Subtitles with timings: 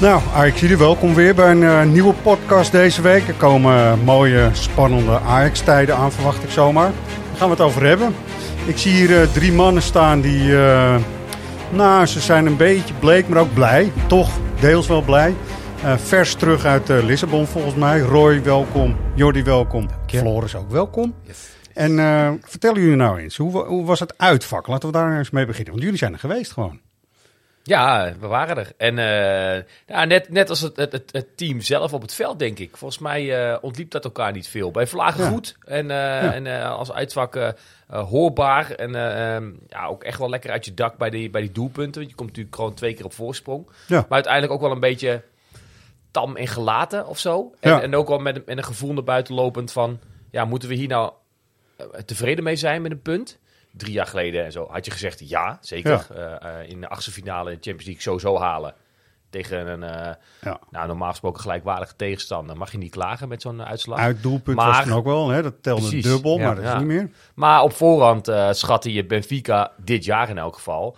[0.00, 3.28] Nou, Ajax, jullie welkom weer bij een eh, nieuwe podcast deze week.
[3.28, 6.90] Er komen mooie, spannende Ajax-tijden aan, verwacht ik zomaar.
[6.90, 8.14] Daar gaan we het over hebben.
[8.66, 10.96] Ik zie hier eh, drie mannen staan die, eh,
[11.70, 13.92] nou, ze zijn een beetje bleek, maar ook blij.
[14.06, 15.34] Toch, deels wel blij.
[15.96, 17.98] Vers terug uit Lissabon volgens mij.
[18.00, 18.96] Roy, welkom.
[19.14, 19.88] Jordi, welkom.
[20.06, 21.14] Floris ook welkom.
[21.74, 24.66] En eh, vertellen jullie nou eens, hoe, hoe was het uitvak?
[24.66, 26.80] Laten we daar eens mee beginnen, want jullie zijn er geweest gewoon.
[27.62, 28.72] Ja, we waren er.
[28.76, 32.76] En eh, ja, net, net als het, het, team zelf op het veld, denk ik.
[32.76, 34.70] Volgens mij eh, ontliep dat elkaar niet veel.
[34.70, 35.30] Bij Vlagen Ja.
[35.30, 37.54] goed en, eh, en als uitvak
[37.86, 38.70] hoorbaar.
[38.70, 41.52] En eh, ehm, ja, ook echt wel lekker uit je dak bij die, bij die
[41.52, 41.94] doelpunten.
[42.00, 43.66] Want je komt natuurlijk gewoon twee keer op voorsprong.
[43.86, 43.96] Ja.
[43.96, 45.22] Maar uiteindelijk ook wel een beetje
[46.10, 47.54] tam en gelaten of zo.
[47.60, 49.98] En, en ook wel met, een- met een gevoel naar buiten lopend van...
[50.30, 51.12] Ja, moeten we hier nou
[52.04, 53.38] tevreden mee zijn met een punt?
[53.72, 56.06] Drie jaar geleden en zo had je gezegd ja, zeker.
[56.14, 58.74] Eh, eh, in de achtste finale in de Champions League sowieso halen.
[59.30, 60.58] Tegen een eh, Ja.
[60.70, 62.56] nou, normaal gesproken gelijkwaardige tegenstander.
[62.56, 63.98] Mag je niet klagen met zo'n uitslag.
[63.98, 65.42] Uitdoelpunt Maar- was het ook wel, hè?
[65.42, 66.46] dat telde Precies, dubbel, ja.
[66.46, 67.10] maar dat is niet meer.
[67.34, 70.96] Maar op voorhand eh, schatte je Benfica dit jaar in elk geval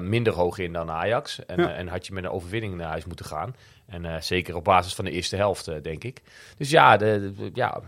[0.00, 1.44] minder hoog in dan Ajax.
[1.46, 3.54] En, en had je met een overwinning naar huis moeten gaan.
[3.86, 6.22] En zeker op basis van de eerste helft, denk ik.
[6.56, 7.80] Dus ja, de, de- ja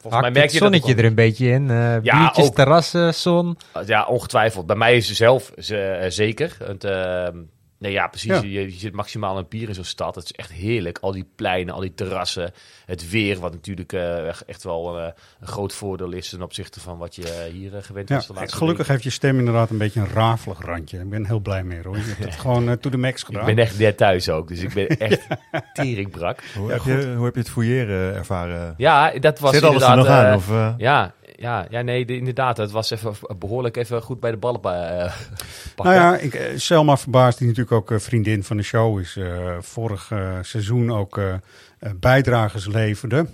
[0.00, 1.66] volgens mij merk het je dat ook zonnetje er een beetje in.
[1.68, 2.54] Ja, biertjes, ook.
[2.54, 3.56] terrassen, zon.
[3.86, 4.66] Ja, ongetwijfeld.
[4.66, 6.56] Bij mij is ze zelf ze- eh, zeker.
[6.66, 7.36] Want, ehm,
[7.80, 8.30] nee, ja, precies.
[8.30, 8.40] Ja.
[8.42, 10.14] Je, je zit maximaal een bier in zo'n stad.
[10.14, 10.98] Het is echt heerlijk.
[11.00, 12.52] Al die pleinen, al die terrassen.
[12.86, 15.08] Het weer, wat natuurlijk eh, echt- echt wel eh,
[15.40, 18.32] een groot voordeel is ten opzichte van wat je eh, hier gewend Ja, was de
[18.32, 20.98] laatste gelukkig heeft je stem inderdaad een beetje een rafelig randje.
[20.98, 21.96] Ik ben heel blij mee, hoor.
[21.96, 23.44] Je hebt het gewoon to the max Ik gedaan.
[23.44, 25.26] ben echt net thuis ook, dus ik ben echt
[25.72, 26.42] teringbrak.
[26.56, 28.74] Hoe, heb je, hoe heb je het fouilleren ervaren?
[28.76, 30.46] Ja, dat was Zit alles er inderdaad...
[30.46, 30.70] nog aan?
[30.72, 32.56] Of, ja, ja, ja, nee, de- inderdaad.
[32.56, 35.14] Het was even behoorlijk even goed bij de ballen eh.
[35.76, 39.16] Nou ja, ik, eh, Selma Verbaas, die natuurlijk ook eh, vriendin van de show is,
[39.16, 40.12] eh, vorig
[40.42, 41.20] seizoen ook
[41.96, 43.26] bijdragers leverde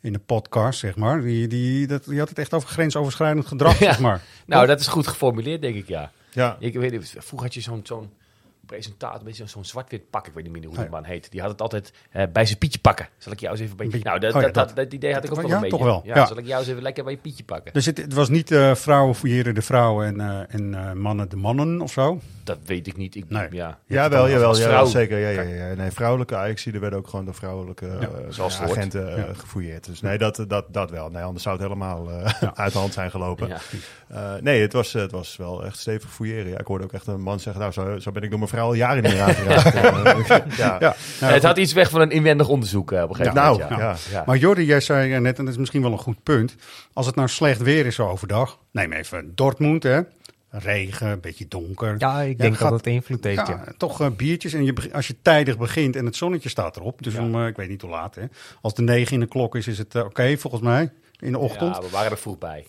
[0.00, 1.20] in de podcast, zeg maar.
[1.22, 3.84] Die, die, dat, die had het echt over grensoverschrijdend gedrag, Ja.
[3.90, 4.20] zeg maar.
[4.46, 6.10] nou, dat is goed geformuleerd, denk ik, ja.
[6.32, 6.56] ja.
[6.60, 8.10] Ik weet niet, vroeger had je zo'n zo'n
[8.66, 10.90] presentator, een beetje zo'n zwart-wit pak, ik weet niet meer hoe die Nee.
[10.90, 11.30] man heet.
[11.30, 13.08] Die had het altijd eh, bij zijn pietje pakken.
[13.18, 14.04] Zal ik jou eens even een beetje...
[14.04, 14.76] Nou, dat, oh ja, dat, dat, dat.
[14.76, 15.76] dat idee had ik ook Ja, wel een beetje.
[15.76, 16.26] toch wel, Ja, ja.
[16.26, 17.72] Zal ik jou eens even lekker bij je pietje pakken?
[17.72, 21.28] Dus het, het was niet eh, vrouwen fouilleren de vrouwen en, eh, en eh, mannen
[21.28, 22.20] de mannen of zo.
[22.44, 23.14] Dat weet ik niet.
[23.14, 23.48] Ik, Nee.
[23.50, 23.78] ja.
[23.86, 25.18] Jawel, jawel, jawel, zeker.
[25.18, 25.74] Ja, ja, ja.
[25.74, 29.26] Nee, vrouwelijke ajax er werden ook gewoon door vrouwelijke zoals agenten Ja.
[29.34, 29.84] gefouilleerd.
[29.86, 31.10] Dus nee, dat, dat, dat wel.
[31.10, 33.48] Nee, anders zou het helemaal eh, uit de hand zijn gelopen.
[33.48, 33.58] Ja.
[34.08, 36.50] Eh, nee, het was, het was wel echt stevig fouilleren.
[36.50, 38.50] Ja, ik hoorde ook echt een man zeggen, nou, zo, zo ben ik door mijn
[38.54, 40.56] vrouw al jaren niet meer aangeraakt.
[40.56, 40.76] Ja.
[40.80, 43.52] Ja, nou, het had iets weg van een inwendig onderzoek eh, op een gegeven Nou,
[43.60, 43.80] moment.
[43.80, 43.88] Ja.
[43.88, 43.96] ja.
[44.10, 44.22] Ja.
[44.26, 46.54] Maar Jordi, jij zei eh, net, en dat is misschien wel een goed punt.
[46.92, 48.58] Als het nou slecht weer is overdag.
[48.70, 50.00] Neem even Dortmund, hè.
[50.50, 51.94] Regen, een beetje donker.
[51.98, 53.62] Ja, ik Ja, denk gaat- dat het invloed heeft, ja.
[53.66, 54.52] Ja, toch eh, biertjes.
[54.52, 57.02] En je, als je tijdig begint en het zonnetje staat erop.
[57.02, 58.22] Dus om, ik weet niet hoe laat, hè.
[58.60, 60.92] Als de negen in de klok is, is het oké volgens mij.
[61.18, 61.76] In de ochtend.
[61.76, 62.66] Ja, we waren er vroeg bij.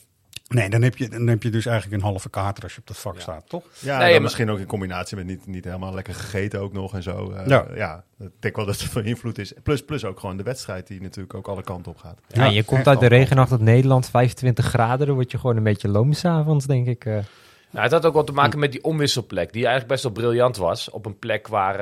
[0.47, 2.87] Nee, dan heb, je, dan heb je dus eigenlijk een halve kater als je op
[2.87, 3.63] dat vak staat, toch?
[3.79, 6.73] Ja, Nee, dan maar- misschien ook in combinatie met niet, niet helemaal lekker gegeten ook
[6.73, 7.31] nog en zo.
[7.31, 7.65] Eh, Ja.
[7.75, 8.03] ja.
[8.19, 9.53] ik denk wel dat het van invloed is.
[9.63, 12.19] Plus, plus ook gewoon de wedstrijd die natuurlijk ook alle kanten op gaat.
[12.27, 15.05] Ja, je komt uit de regenachtig Nederland, 25 graden.
[15.07, 17.05] Dan word je gewoon een beetje loom s'avonds, denk ik.
[17.05, 17.17] eh.
[17.75, 20.57] Nou, het had ook wat te maken met die omwisselplek, die eigenlijk best wel briljant
[20.57, 20.89] was.
[20.89, 21.79] Op een plek waar,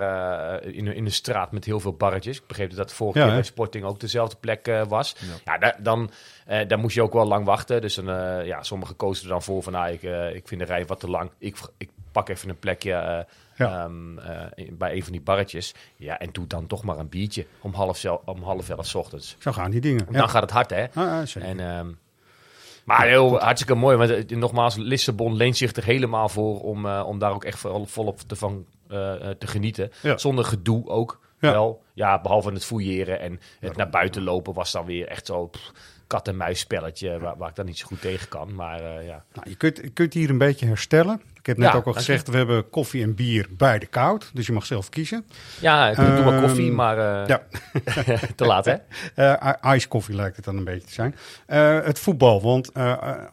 [0.61, 2.37] eh, in, een- in een straat met heel veel barretjes.
[2.37, 5.15] Ik begreep dat dat vorige Ja, keer bij Sporting ook dezelfde plek eh, was.
[5.45, 6.09] Ja, da- dan,
[6.45, 7.81] eh, dan moest je ook wel lang wachten.
[7.81, 8.05] Dus dan,
[8.45, 10.01] ja, sommigen kozen er dan voor van, ah, ik,
[10.35, 11.31] ik vind de rij wat te lang.
[11.37, 13.19] Ik, ik pak even een plekje eh,
[13.55, 13.83] Ja.
[13.83, 15.73] ehm, eh, bij een van die barretjes.
[15.95, 19.35] Ja, en doe dan toch maar een biertje om half, om half elf ochtends.
[19.39, 20.07] Zo gaan die dingen.
[20.11, 20.83] Dan gaat het hard, hè?
[20.83, 21.49] Ah, ja, zeker.
[21.49, 21.87] En, ehm,
[22.83, 23.97] maar heel hartstikke mooi.
[23.97, 27.59] Want eh, nogmaals, Lissabon leent zich er helemaal voor om, eh, om daar ook echt
[27.59, 29.91] vol- volop te, van, eh, te genieten.
[30.01, 30.17] Ja.
[30.17, 31.51] Zonder gedoe ook Ja.
[31.51, 31.81] wel.
[31.93, 35.71] Ja, behalve het fouilleren en het naar buiten lopen was dan weer echt zo pff,
[36.13, 38.55] kat-en-muis spelletje waar, waar ik dan niet zo goed tegen kan.
[38.55, 39.23] Maar eh, ja.
[39.33, 41.21] Nou, je, kunt, je kunt hier een beetje herstellen.
[41.39, 44.31] Ik heb net Ja, ook al gezegd, we hebben koffie en bier beide koud.
[44.33, 45.25] Dus je mag zelf kiezen.
[45.59, 47.43] Ja, ik doe maar Ehm, koffie, maar eh, Ja,
[48.35, 48.75] te laat hè?
[49.15, 51.15] Eh ice koffie lijkt het dan een beetje te zijn.
[51.83, 52.73] Het voetbal, want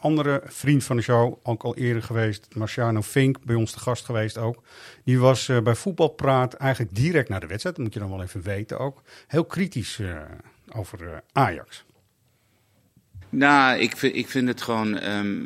[0.00, 4.04] andere vriend van de show, ook al eerder geweest, Marciano Fink, bij ons te gast
[4.04, 4.62] geweest ook.
[5.04, 8.42] Die was bij Voetbalpraat eigenlijk direct na de wedstrijd, dat moet je dan wel even
[8.42, 10.00] weten ook, heel kritisch
[10.72, 11.84] over Ajax.
[13.30, 15.38] Nou, ik vind, ik vind het gewoon ehm,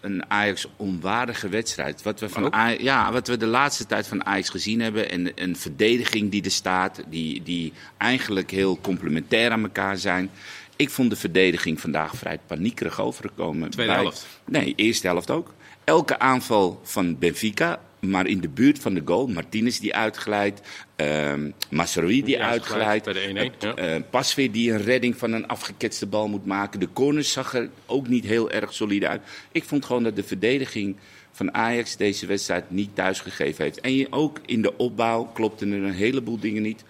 [0.00, 2.02] een Ajax onwaardige wedstrijd.
[2.02, 5.10] Wat we, van Aj- ja, wat we de laatste tijd van Ajax gezien hebben.
[5.10, 7.02] En een verdediging die er staat.
[7.08, 10.30] Die, die eigenlijk heel complementair aan elkaar zijn.
[10.76, 13.70] Ik vond de verdediging vandaag vrij paniekerig overgekomen.
[13.70, 14.26] Tweede Bij- helft.
[14.46, 15.52] Nee, eerste helft ook.
[15.84, 19.26] Elke aanval van Benfica, maar in de buurt van de goal.
[19.26, 20.60] Martinez die uitglijdt.
[20.96, 23.08] ehm Masraoui die Die uitglijdt.
[23.08, 23.94] uitglijdt bij de 1-1, ja.
[23.96, 26.80] Eh, Pasveer die een redding van een afgeketste bal moet maken.
[26.80, 29.20] De corners zag er ook niet heel erg solide uit.
[29.52, 30.96] Ik vond gewoon dat de verdediging
[31.30, 33.80] van Ajax deze wedstrijd niet thuisgegeven heeft.
[33.80, 36.84] En je, ook in de opbouw klopten er een heleboel dingen niet.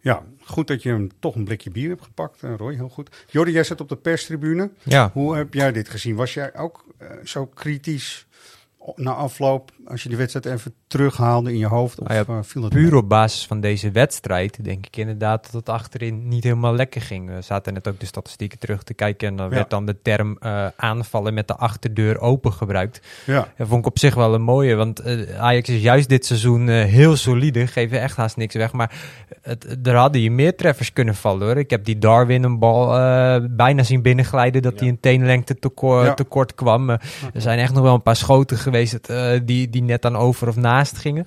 [0.00, 3.24] Ja, goed dat je hem toch een blikje bier hebt gepakt, eh, Roy, heel goed.
[3.30, 4.70] Jordi, jij zit op de perstribune.
[4.82, 5.10] Ja.
[5.12, 6.14] Hoe heb jij dit gezien?
[6.14, 8.26] Was jij ook eh, zo kritisch
[8.94, 12.00] na afloop, als je die wedstrijd even terughaalde in je hoofd?
[12.00, 12.96] Of Nou ja, eh, viel het Puur mee?
[13.00, 17.28] op basis van deze wedstrijd denk ik inderdaad dat het achterin niet helemaal lekker ging.
[17.34, 19.54] We zaten net ook de statistieken terug te kijken en dan Ja.
[19.54, 23.00] werd dan de term eh, aanvallen met de achterdeur open gebruikt.
[23.26, 26.26] Ja, Dat vond ik op zich wel een mooie, want eh, Ajax is juist dit
[26.26, 28.72] seizoen heel solide, geven echt haast niks weg.
[28.72, 28.92] Maar
[29.42, 31.56] het, er hadden hier meer treffers kunnen vallen hoor.
[31.56, 32.88] Ik heb die Darwin een bal
[33.50, 35.58] bijna zien binnenglijden dat hij een teenlengte
[36.14, 36.90] tekort, kwam.
[36.90, 37.00] Er
[37.36, 38.98] zijn echt nog wel een paar schoten geweest
[39.44, 41.26] die, die net aan over of naast gingen.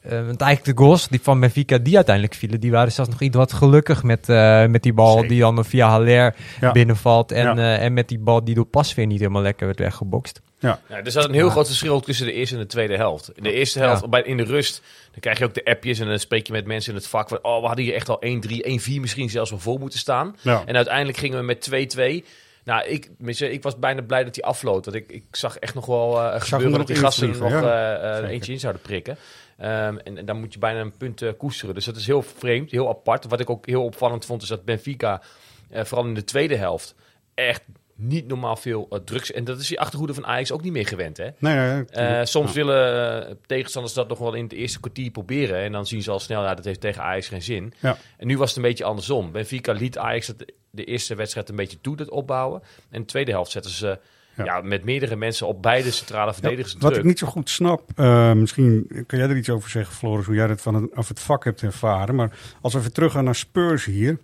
[0.00, 3.20] Eh, want eigenlijk de goals die van Benfica die uiteindelijk vielen, die waren zelfs nog
[3.20, 5.28] iets wat gelukkig met, eh, met die bal Zeker.
[5.28, 6.72] die dan via Haller Ja.
[6.72, 7.32] binnenvalt.
[7.32, 7.56] En, Ja.
[7.76, 10.40] eh, en met die bal die door Pasveer niet helemaal lekker werd weggebokst.
[10.58, 13.30] Ja, er zat een heel groot verschil tussen de eerste en de tweede helft.
[13.34, 14.08] In de eerste helft, Ja.
[14.08, 16.66] bij, in de rust, dan krijg je ook de appjes en dan spreek je met
[16.66, 19.50] mensen in het vak van, oh, we hadden hier echt al 1-3, 1-4 misschien zelfs
[19.50, 20.36] wel voor moeten staan.
[20.42, 20.62] Ja.
[20.66, 22.24] En uiteindelijk gingen we met 2-2.
[22.66, 24.84] Nou, ik, ik was bijna blij dat hij afloot.
[24.84, 27.38] Want ik, ik zag echt nog wel eh gebeuren er dat die nog gasten er
[27.38, 28.30] nog eh, eh, Zeker.
[28.30, 29.16] eentje in zouden prikken.
[29.56, 31.74] Ehm, en, en dan moet je bijna een punt koesteren.
[31.74, 33.26] Dus dat is heel vreemd, heel apart.
[33.26, 35.22] Wat ik ook heel opvallend vond, is dat Benfica,
[35.70, 36.94] vooral in de tweede helft,
[37.34, 37.62] echt
[37.96, 39.32] niet normaal veel eh, drugs...
[39.32, 41.28] En dat is die achterhoede van Ajax ook niet meer gewend, hè?
[41.38, 42.54] nee, nee, Eh, soms Ja.
[42.54, 45.58] willen eh, tegenstanders dat nog wel in het eerste kwartier proberen.
[45.58, 47.72] En dan zien ze al snel, ja, dat heeft tegen Ajax geen zin.
[47.80, 47.96] Ja.
[48.16, 49.32] En nu was het een beetje andersom.
[49.32, 52.62] Benfica liet Ajax het, de eerste wedstrijd een beetje toe, dat opbouwen.
[52.90, 53.98] En de tweede helft zetten ze
[54.36, 54.44] Ja.
[54.44, 54.60] ja.
[54.60, 56.96] met meerdere mensen op beide centrale verdedigers Wat druk.
[56.96, 57.96] ik niet zo goed snap,
[58.34, 61.20] misschien kan jij er iets over zeggen, Floris, hoe jij dat van het, of het
[61.20, 62.14] vak hebt ervaren.
[62.14, 64.18] Maar als we even teruggaan naar Spurs hier.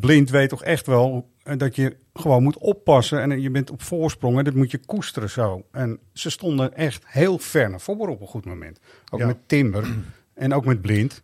[0.00, 1.28] Blind weet toch echt wel
[1.58, 3.20] dat je gewoon moet oppassen.
[3.20, 5.64] En je bent op voorsprong en dat moet je koesteren zo.
[5.72, 8.78] En ze stonden echt heel ver naar voren op een goed moment.
[9.10, 9.26] Ook Ja.
[9.26, 9.88] met Timber
[10.34, 11.22] en ook met Blind.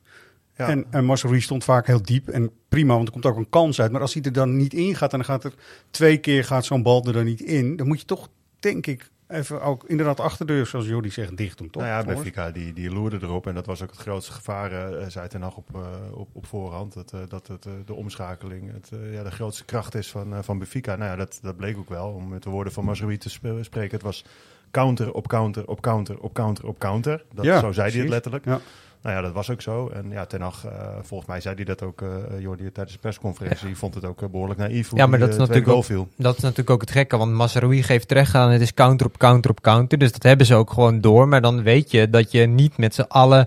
[0.56, 0.68] Ja.
[0.68, 2.28] En, en Masserie stond vaak heel diep.
[2.28, 3.92] En prima, want er komt ook een kans uit.
[3.92, 5.54] Maar als hij er dan niet in gaat en dan gaat er
[5.90, 7.76] twee keer gaat zo'n bal er dan niet in.
[7.76, 11.70] Dan moet je toch, denk ik, even ook inderdaad achterdeur, zoals Jordi zegt, dicht doen.
[11.70, 11.82] Toch?
[11.82, 12.04] Nou ja?
[12.04, 13.46] Benfica die, die loerde erop.
[13.46, 16.94] En dat was ook het grootste gevaar, eh, zei Ten op, eh, op, op voorhand.
[16.94, 20.96] Dat, dat het, de omschakeling het, ja, de grootste kracht is van, van Benfica.
[20.96, 22.08] Nou ja, dat, dat bleek ook wel.
[22.08, 23.90] Om met de woorden van Mazraoui te sp- spreken.
[23.94, 24.24] Het was
[24.70, 27.24] counter op counter op counter op counter op counter.
[27.32, 28.44] Dat, Ja, zo zei hij het letterlijk.
[28.44, 28.60] Ja.
[29.06, 29.88] Nou ja, dat was ook zo.
[29.94, 30.72] En ja, Ten Hag, eh,
[31.02, 32.08] volgens mij zei hij dat ook, eh
[32.40, 33.66] Jordi, tijdens de persconferentie.
[33.66, 35.76] Die vond het ook eh, behoorlijk naïef hoe Ja, maar die, dat eh, is natuurlijk
[35.76, 36.08] ook- viel.
[36.16, 38.50] Dat is natuurlijk ook het gekke, want Masraoui geeft terecht aan.
[38.50, 39.98] Het is counter op counter op counter.
[39.98, 41.28] Dus dat hebben ze ook gewoon door.
[41.28, 43.46] Maar dan weet je dat je niet met z'n allen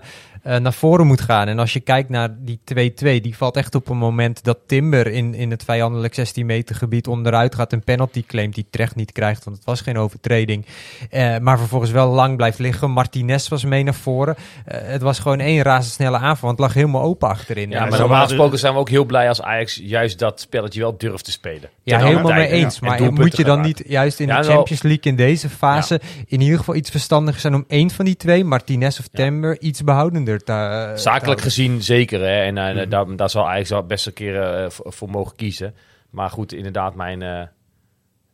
[0.50, 1.48] eh, naar voren moet gaan.
[1.48, 5.06] En als je kijkt naar die 2-2, die valt echt op een moment dat Timber
[5.06, 7.72] in, in het vijandelijk 16 meter gebied onderuit gaat.
[7.72, 10.66] Een penalty claimt die terecht niet krijgt, want het was geen overtreding.
[11.10, 12.90] Eh, maar vervolgens wel lang blijft liggen.
[12.90, 14.36] Martinez was mee naar voren.
[14.64, 17.70] Eh, het was gewoon één razendsnelle aanval, want het lag helemaal open achterin.
[17.70, 20.98] Ja, maar normaal gesproken zijn we ook heel blij als Ajax juist dat spelletje wel
[20.98, 21.70] durft te spelen.
[21.82, 22.78] Ja, Ten helemaal mee eens.
[22.78, 26.00] En Maar moet je dan niet juist in Ja, de Champions League in deze fase
[26.26, 29.84] in ieder geval iets verstandiger zijn om één van die twee, Martinez of Timber, iets
[29.84, 32.20] behoudender eh, Zakelijk gezien zeker.
[32.20, 32.42] Hè?
[32.42, 32.88] En eh, Mhm.
[32.88, 35.74] daar, daar zal wel best een keer eh, voor, voor mogen kiezen.
[36.10, 37.50] Maar goed, inderdaad, mijn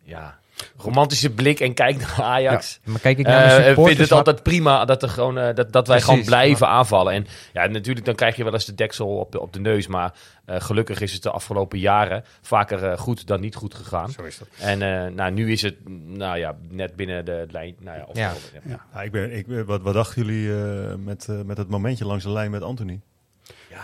[0.03, 0.39] ja,
[0.77, 2.81] romantische blik en kijk naar Ajax.
[2.85, 5.73] Maar kijk ik naar mijn Eh, vind het altijd prima dat, er gewoon, eh, dat,
[5.73, 7.13] dat wij Precies, gewoon blijven aanvallen.
[7.13, 9.87] En ja, natuurlijk dan krijg je wel eens de deksel op de, op de neus.
[9.87, 10.13] Maar
[10.47, 14.11] eh, gelukkig is het de afgelopen jaren vaker goed dan niet goed gegaan.
[14.11, 14.49] Zo is dat.
[14.59, 17.77] En eh, nou, nu is het nou ja, net binnen de lijn.
[17.81, 18.33] Nou ja, of Ja.
[18.65, 18.87] ja.
[18.95, 22.31] Ja, ik ben, ik, wat, wat dachten jullie eh, met, met het momentje langs de
[22.31, 23.01] lijn met Anthony?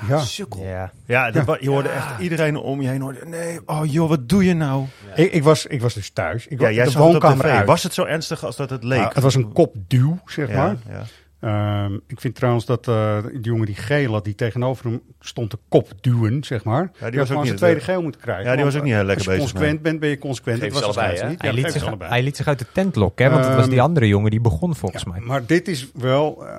[0.08, 0.18] Ja, Ja.
[0.18, 0.62] Sukkel.
[0.64, 0.92] Ja.
[1.06, 3.00] Ja, dat je hoorde echt iedereen om je heen.
[3.00, 4.84] Hoorde, nee, oh joh, wat doe je nou?
[5.14, 6.46] Ik, ik, was, ik was dus thuis.
[6.46, 7.66] Ik Ja, was jij de woonkamer uit.
[7.66, 8.98] Was het zo ernstig als dat het leek?
[9.00, 10.76] Nou, het was een kopduw, zeg ja, maar.
[10.88, 11.02] ja.
[11.40, 15.50] Ehm, ik vind trouwens dat eh die jongen die geel had, die tegenover hem stond
[15.50, 16.82] te kopduwen, zeg maar.
[16.82, 18.44] die, was had ook gewoon niet zijn tweede de- geel moeten krijgen.
[18.44, 20.18] Ja, die Want, was ook niet heel lekker Als je bezig, consequent bent, ben je
[20.18, 20.58] consequent.
[20.60, 21.40] Geef Dat ze was allebei, niet.
[21.42, 22.10] Hij, Ja, liet zich, allebei.
[22.10, 24.30] hij liet zich uit de tent lokken, hè, want het was die Ehm, andere jongen
[24.30, 25.20] die begon volgens Ja, mij.
[25.20, 26.56] Maar dit is wel, eh,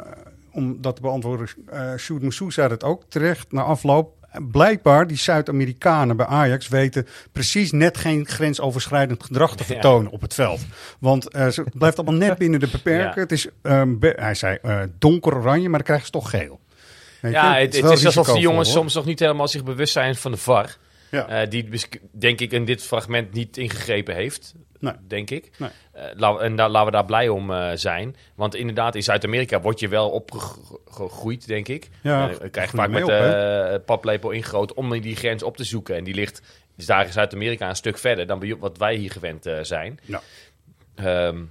[0.53, 4.21] om dat te beantwoorden, eh Sjoerd Moussou zei dat ook terecht na afloop.
[4.51, 9.73] Blijkbaar, die Zuid-Amerikanen bij Ajax weten precies net geen grensoverschrijdend gedrag te Ja.
[9.73, 10.61] vertonen op het veld.
[10.99, 13.13] Want eh, ze het blijft allemaal net binnen de beperken.
[13.15, 13.21] Ja.
[13.21, 13.47] Het is,
[13.87, 16.59] be- hij zei, eh, donker oranje, maar dan krijgen ze toch geel.
[17.21, 17.37] Weet je?
[17.37, 20.37] Ja, het, is alsof die jongens soms nog niet helemaal zich bewust zijn van de
[20.37, 20.77] VAR.
[21.11, 21.27] Ja.
[21.27, 21.69] Eh, die
[22.11, 24.53] denk ik in dit fragment niet ingegrepen heeft.
[24.83, 24.93] Nee.
[25.07, 25.51] Denk ik.
[25.57, 25.69] Nee.
[25.91, 28.15] Eh, en daar laten we daar blij om eh, zijn.
[28.35, 31.89] Want inderdaad, in Zuid-Amerika word je wel opgegroeid, denk ik.
[32.01, 35.95] Ja, Eh, krijg je vaak met eh paplepel ingegoten om die grens op te zoeken.
[35.95, 36.41] En die ligt
[36.75, 39.99] dus daar in Zuid-Amerika een stuk verder dan wat wij hier gewend zijn.
[40.05, 40.21] Ja.
[40.95, 41.43] Ehm,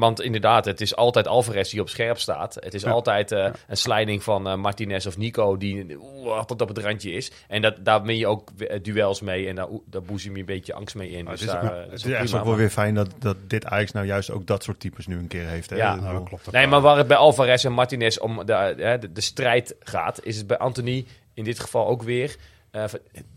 [0.00, 2.54] want inderdaad, het is altijd Alvarez die op scherp staat.
[2.54, 2.90] Het is Ja.
[2.90, 7.12] altijd eh, een sliding van eh, Martinez of Nico die oeh, tot op het randje
[7.12, 7.30] is.
[7.48, 10.46] En dat, daar win je ook eh, duels mee en daar, daar boezem je een
[10.46, 11.24] beetje angst mee in.
[11.24, 12.94] Dus het is, daar, ja, het is is ook echt prima, ook wel weer fijn
[12.94, 15.70] dat, dat dit Ajax nou juist ook dat soort types nu een keer heeft.
[15.70, 15.76] Hè?
[15.76, 15.94] Ja.
[15.94, 16.50] Nou, dat klopt.
[16.52, 20.36] Nee, maar waar het bij Alvarez en Martinez om de, de, de strijd gaat, is
[20.36, 22.36] het bij Anthony in dit geval ook weer
[22.70, 22.84] eh,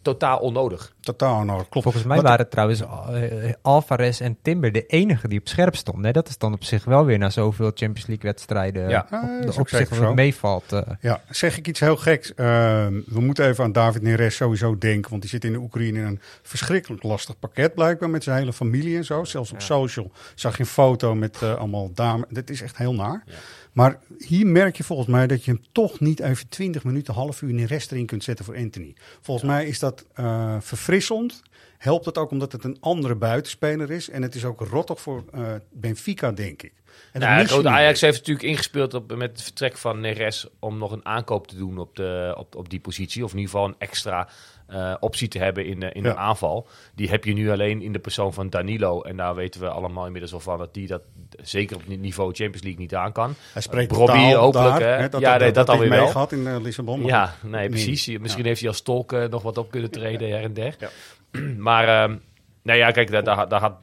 [0.01, 0.93] totaal onnodig.
[0.99, 1.69] Totaal klopt.
[1.81, 6.05] Volgens mij Wat- waren trouwens eh, Alvarez en Timber de enige die op scherp stonden.
[6.05, 6.11] hè.
[6.11, 8.99] Dat is dan op zich wel weer na zoveel Champions League wedstrijden Ja.
[8.99, 10.71] op, Ah, de- op zich meevalt.
[10.71, 10.81] eh.
[11.01, 12.33] Ja, zeg ik iets heel geks.
[12.33, 15.09] Ehm, we moeten even aan David Neres sowieso denken.
[15.09, 18.09] Want die zit in de Oekraïne in een verschrikkelijk lastig pakket blijkbaar.
[18.09, 19.23] Met zijn hele familie en zo.
[19.23, 22.25] Zelfs op social zag je een foto met eh, allemaal dames.
[22.29, 23.23] Dit is echt heel naar.
[23.25, 23.33] Ja.
[23.73, 27.41] Maar hier merk je volgens mij dat je hem toch niet even 20 minuten, half
[27.41, 28.95] uur Neres erin kunt zetten voor Anthony.
[29.21, 31.41] Volgens mij is dat eh, verfrissend.
[31.77, 34.09] Helpt het ook omdat het een andere buitenspeler is.
[34.09, 36.73] En het is ook rottig voor eh, Benfica, denk ik.
[37.11, 37.65] En Nou.
[37.65, 41.55] Ajax heeft natuurlijk ingespeeld op, met het vertrek van Neres om nog een aankoop te
[41.55, 43.23] doen op, de, op, op die positie.
[43.23, 44.29] Of in ieder geval een extra
[44.73, 46.09] eh, optie te hebben in, de, in Ja.
[46.09, 46.67] de aanval.
[46.95, 49.01] Die heb je nu alleen in de persoon van Danilo.
[49.01, 51.01] En daar weten we allemaal inmiddels wel van dat die dat
[51.41, 53.35] zeker op het niveau Champions League niet aan kan.
[53.53, 55.09] Hij spreekt Robbie taal hopelijk, daar, hè?
[55.09, 56.03] dat, Ja, dat, nee, dat, dat heeft alweer wel.
[56.03, 57.05] meegehad in eh, Lissabon.
[57.05, 58.17] Ja, nee, precies.
[58.17, 60.75] Misschien heeft hij als tolk eh, nog wat op kunnen treden her en der.
[60.79, 60.89] Ja.
[61.57, 62.15] maar, ehm,
[62.63, 63.73] nou ja, kijk, daar, daar, daar had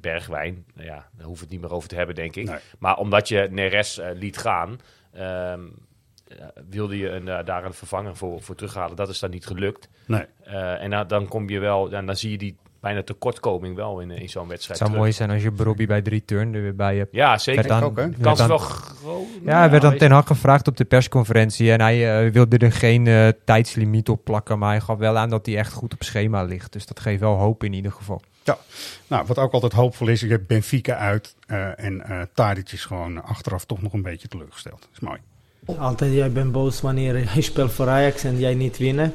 [0.00, 2.46] Bergwijn, nou ja, daar we het niet meer over te hebben, denk ik.
[2.48, 2.58] Nee.
[2.78, 4.80] Maar omdat je Neres eh, liet gaan,
[5.12, 5.54] eh,
[6.70, 8.96] wilde je een, eh, daar een vervanger voor, voor terughalen.
[8.96, 9.88] Dat is dan niet gelukt.
[10.06, 10.24] Nee.
[10.44, 14.00] Eh, en dan, dan kom je wel, dan, dan zie je die bijna tekortkoming wel
[14.00, 14.78] in, eh, in zo'n Het wedstrijd.
[14.78, 15.04] zou terug.
[15.04, 17.14] mooi zijn als je Robbie bij de return er weer bij hebt.
[17.14, 17.62] Ja, zeker.
[17.62, 18.08] Werd aan- ook, hè?
[18.08, 19.26] Kans is aan- wel groot.
[19.44, 22.58] Ja, hij werd dan weet- ten Hag gevraagd op de persconferentie en hij eh, wilde
[22.58, 25.92] er geen eh, tijdslimiet op plakken, maar hij gaf wel aan dat hij echt goed
[25.94, 26.72] op schema ligt.
[26.72, 28.22] Dus dat geeft wel hoop in ieder geval.
[29.06, 32.84] Nou, wat ook altijd hoopvol is, je hebt Benfica uit eh, en eh Tadic is
[32.84, 34.80] gewoon achteraf toch nog een beetje teleurgesteld.
[34.80, 35.18] Dat is mooi.
[35.78, 39.14] Altijd jij bent boos wanneer je speelt voor Ajax en jij niet winnen.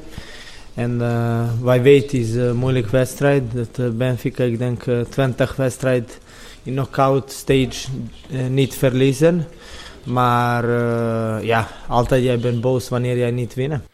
[0.74, 3.42] En eh, wij weten het is een moeilijke wedstrijd.
[3.52, 6.18] Dat eh, Benfica, ik denk eh, 20 wedstrijd
[6.62, 7.88] in knockout stage
[8.30, 9.46] eh, niet verliezen.
[10.04, 13.84] Maar eh, ja, altijd jij bent boos wanneer jij niet winnen.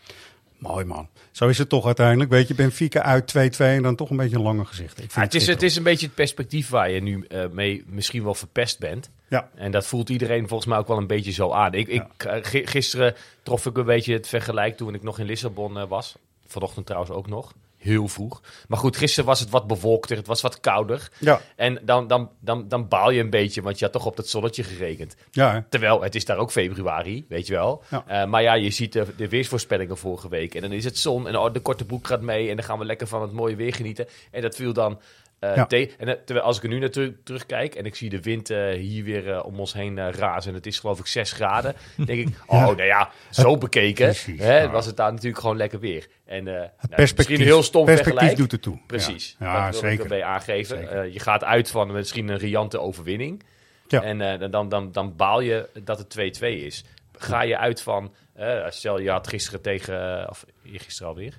[0.59, 1.09] Mooi man.
[1.39, 2.31] Zo is het toch uiteindelijk.
[2.31, 4.91] Weet je, Benfica uit 2-2 en dan toch een beetje een lange gezicht.
[4.93, 7.45] Ik vind Ja, het, is, het is een beetje het perspectief waar je nu eh,
[7.51, 9.11] mee misschien wel verpest bent.
[9.29, 9.49] Ja.
[9.55, 11.75] En dat voelt iedereen volgens mij ook wel een beetje zo aan.
[11.75, 15.27] Ik, ik, eh, gi- gisteren trof ik een beetje het vergelijk toen ik nog in
[15.27, 16.17] Lissabon eh, was.
[16.47, 17.53] Vanochtend trouwens ook nog.
[17.79, 18.43] Heel vroeg.
[18.69, 20.17] Maar goed, gisteren was het wat bewolkter.
[20.17, 21.11] Het was wat kouder.
[21.19, 24.17] Ja, En dan, dan, dan, dan baal je een beetje, want je had toch op
[24.17, 25.17] dat zonnetje gerekend.
[25.31, 25.63] ja, hè.
[25.63, 27.83] Terwijl het is daar ook februari, weet je wel.
[27.91, 28.05] Ja.
[28.07, 30.55] Eh, maar ja, je ziet de, de weersvoorspellingen vorige week.
[30.55, 32.51] En dan is het zon en oh, de korte broek gaat mee.
[32.51, 34.07] En dan gaan we lekker van het mooie weer genieten.
[34.31, 35.01] En dat viel dan
[35.39, 35.67] eh Ja.
[35.69, 38.51] En eh, terwijl als ik er nu naar terug, terugkijk en ik zie de wind
[38.51, 40.51] eh, hier weer om ons heen razen.
[40.51, 41.75] En het is geloof ik 6 graden.
[42.07, 44.07] denk ik, oh nou ja, zo bekeken.
[44.07, 44.71] Precies, hè, ja.
[44.71, 46.07] was het daar natuurlijk gewoon lekker weer.
[46.25, 48.79] En nou, perspectief, misschien heel stom perspectief doet het toe.
[48.87, 49.37] Precies.
[49.39, 50.03] Ja, ja dat wil ik zeker.
[50.03, 50.79] erbij aangeven.
[50.79, 51.13] Zeker.
[51.13, 53.43] Je gaat uit van misschien een riante overwinning.
[53.89, 54.03] Ja.
[54.03, 56.85] En dan, dan, dan baal je dat het 2-2 is.
[57.13, 58.15] Ga je uit van,
[58.69, 61.35] stel je had gisteren tegen, of gisteren alweer,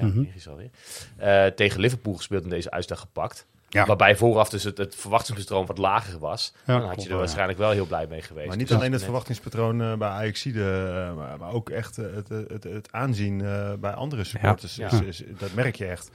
[0.00, 0.48] ja, Mhm.
[0.48, 0.70] alweer,
[1.16, 3.46] eh, tegen Liverpool gespeeld en deze uitslag gepakt.
[3.70, 3.86] Ja.
[3.86, 6.52] Waarbij vooraf dus het, het verwachtingspatroon wat lager was.
[6.54, 8.48] Ja, dan had klopt je er waarschijnlijk wel heel blij mee geweest.
[8.48, 10.60] Maar niet Dus- alleen het verwachtingspatroon eh, bij Ajaxide,
[11.08, 14.78] eh, maar, maar ook echt het, het, het, het aanzien eh, bij andere supporters.
[14.78, 16.10] Is, is- dat merk je echt.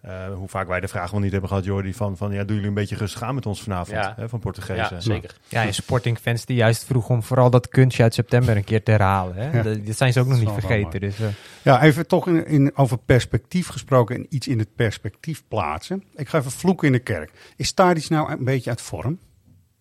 [0.00, 2.54] Eh, hoe vaak wij de vraag wel niet hebben gehad, Jordi, van, van ja, doen
[2.54, 4.14] jullie een beetje rustig aan met ons vanavond, Ja.
[4.16, 4.94] hè, van Portugezen.
[4.94, 5.36] Ja, zeker.
[5.48, 8.90] Ja, en Sporting-fans die juist vroegen om vooral dat kunstje uit september een keer te
[8.90, 9.34] herhalen.
[9.36, 9.56] Hè?
[9.56, 9.62] Ja.
[9.62, 11.00] Dat, dat zijn ze ook nog niet vergeten.
[11.00, 11.26] Dus, eh,
[11.62, 16.04] Ja, even toch in, in, over perspectief gesproken en iets in het perspectief plaatsen.
[16.14, 17.30] Ik ga even vloeken in de kerk.
[17.56, 19.18] Is Tadic nou een beetje uit vorm?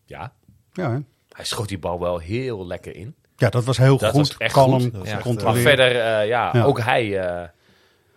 [0.05, 0.33] Ja,
[0.73, 0.97] Ja, hè?
[1.31, 3.15] hij schoot die bal wel heel lekker in.
[3.35, 4.91] ja dat was heel Dat goed, was echt kalm, goed.
[4.91, 5.13] Dat was Ja.
[5.15, 5.63] echt, controleren.
[5.63, 6.63] Maar verder, eh, ja, Ja.
[6.63, 7.51] ook hij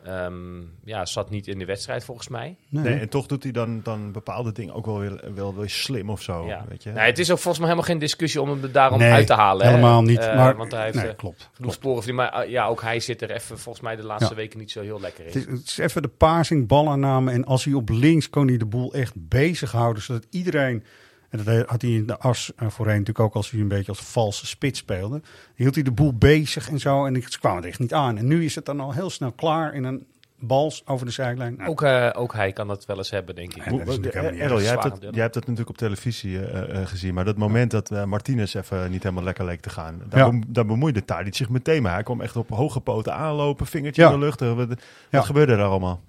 [0.04, 2.56] eh, ehm, ja, zat niet in de wedstrijd volgens mij.
[2.68, 5.70] Nee, Nee, en toch doet hij dan, dan bepaalde dingen ook wel weer, wel weer
[5.70, 6.46] slim of zo.
[6.46, 6.64] ja.
[6.68, 6.90] Weet je?
[6.90, 9.32] Nee, het is ook volgens mij helemaal geen discussie om hem daarom Nee, uit te
[9.34, 9.66] halen.
[9.66, 9.72] hè.
[9.72, 10.18] helemaal niet.
[10.18, 11.38] Eh, maar, want hij heeft nee, eh, klopt.
[11.52, 12.02] genoeg klopt.
[12.02, 12.14] sporen.
[12.14, 14.36] Maar eh, ja, ook hij zit er even volgens mij de laatste Ja.
[14.36, 15.32] weken niet zo heel lekker in.
[15.32, 17.32] Het is, het is even de passing, balaanname.
[17.32, 20.02] En als hij op links kon hij de boel echt bezighouden.
[20.02, 20.84] Zodat iedereen...
[21.30, 24.00] En dat had hij in de as voorheen natuurlijk ook als hij een beetje als
[24.00, 25.22] valse spits speelde.
[25.54, 27.04] Hield hij de boel bezig en zo.
[27.04, 28.18] En ze kwamen er echt niet aan.
[28.18, 30.06] En nu is het dan al heel snel klaar in een
[30.40, 31.54] bals over de zijlijn.
[31.58, 33.70] Nou, Ook, eh, ook hij kan dat wel eens hebben, denk ik.
[33.70, 34.78] Niet Errol, jij,
[35.10, 37.14] jij hebt dat natuurlijk op televisie eh, eh, gezien.
[37.14, 40.02] Maar dat moment dat eh, Martinez even niet helemaal lekker leek te gaan.
[40.08, 40.28] Daar, Ja.
[40.30, 41.92] bem- daar bemoeide Tadic zich meteen mee.
[41.92, 43.66] Hij kwam echt op hoge poten aanlopen.
[43.66, 44.08] Vingertje Ja.
[44.12, 44.40] in de lucht.
[44.42, 44.78] Eh, Wat, wat
[45.10, 45.20] Ja.
[45.22, 46.00] gebeurde er allemaal?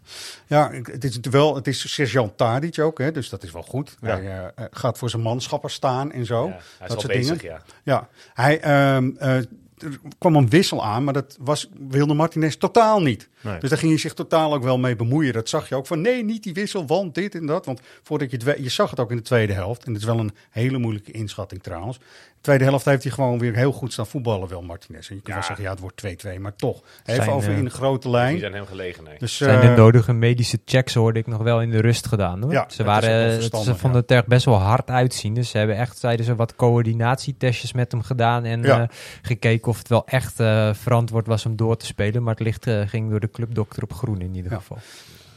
[0.47, 3.63] Ja, ik- het is wel, het is Sergeant Tadic ook, hè, dus dat is wel
[3.63, 3.97] goed.
[4.01, 4.07] Ja.
[4.07, 6.45] Hij eh, eh, gaat voor zijn manschappen staan en zo.
[6.45, 7.61] Ja, hij is dat al soort bezig, dingen.
[7.83, 7.93] ja.
[7.93, 9.37] Ja, hij, ehm, eh,
[9.83, 13.29] er kwam een wissel aan, maar dat was Wilde Martinez totaal niet.
[13.41, 13.59] Nee.
[13.59, 15.33] Dus daar ging hij zich totaal ook wel mee bemoeien.
[15.33, 17.65] Dat zag je ook van nee, niet die wissel, want dit en dat.
[17.65, 19.83] Want voordat je het je zag het ook in de tweede helft.
[19.83, 21.99] En het is wel een hele moeilijke inschatting trouwens.
[22.41, 25.09] De tweede helft heeft hij gewoon weer heel goed staan voetballen, wel Martinez.
[25.09, 26.01] En je kan wel zeggen, ja, het wordt
[26.35, 26.81] 2-2, maar toch.
[27.05, 28.39] Even Zijn, over eh, in de grote Die lijn.
[28.39, 29.17] zijn hem gelegen, nee.
[29.17, 32.41] Dus, zijn eh, de nodige medische checks hoorde ik nog wel in de rust gedaan.
[32.41, 32.51] Hoor.
[32.51, 33.97] Ja, ze waren, eh, ze vonden ja.
[33.97, 35.33] het er echt best wel hard uitzien.
[35.33, 38.43] Dus ze hebben echt, zeiden ze, wat coördinatietestjes met hem gedaan.
[38.45, 38.81] En Ja.
[38.81, 38.87] eh,
[39.21, 42.23] gekeken of het wel echt eh, verantwoord was om door te spelen.
[42.23, 44.57] Maar het licht eh, ging door de clubdokter op groen in ieder Ja.
[44.57, 44.77] geval.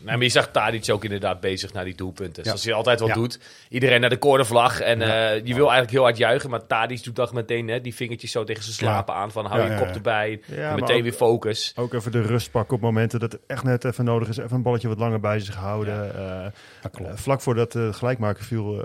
[0.05, 2.43] Maar je zag Tadic ook inderdaad bezig naar die doelpunten.
[2.43, 2.49] Ja.
[2.49, 3.15] Zoals hij altijd wel Ja.
[3.15, 3.39] doet.
[3.69, 4.81] Iedereen naar de cornervlag.
[4.81, 6.51] En eh, je wil eigenlijk heel hard juichen.
[6.51, 9.31] Maar Tadic doet dat meteen hè, die vingertjes zo tegen zijn slapen aan.
[9.33, 10.41] Van hou je kop erbij.
[10.49, 11.73] Meteen ook- weer focus.
[11.77, 14.37] Ook even de rust pakken op momenten dat het echt net even nodig is.
[14.37, 16.15] Even een balletje wat langer bij zich houden.
[16.17, 16.53] Eh, eh,
[17.15, 18.83] vlak voordat de gelijkmaker viel,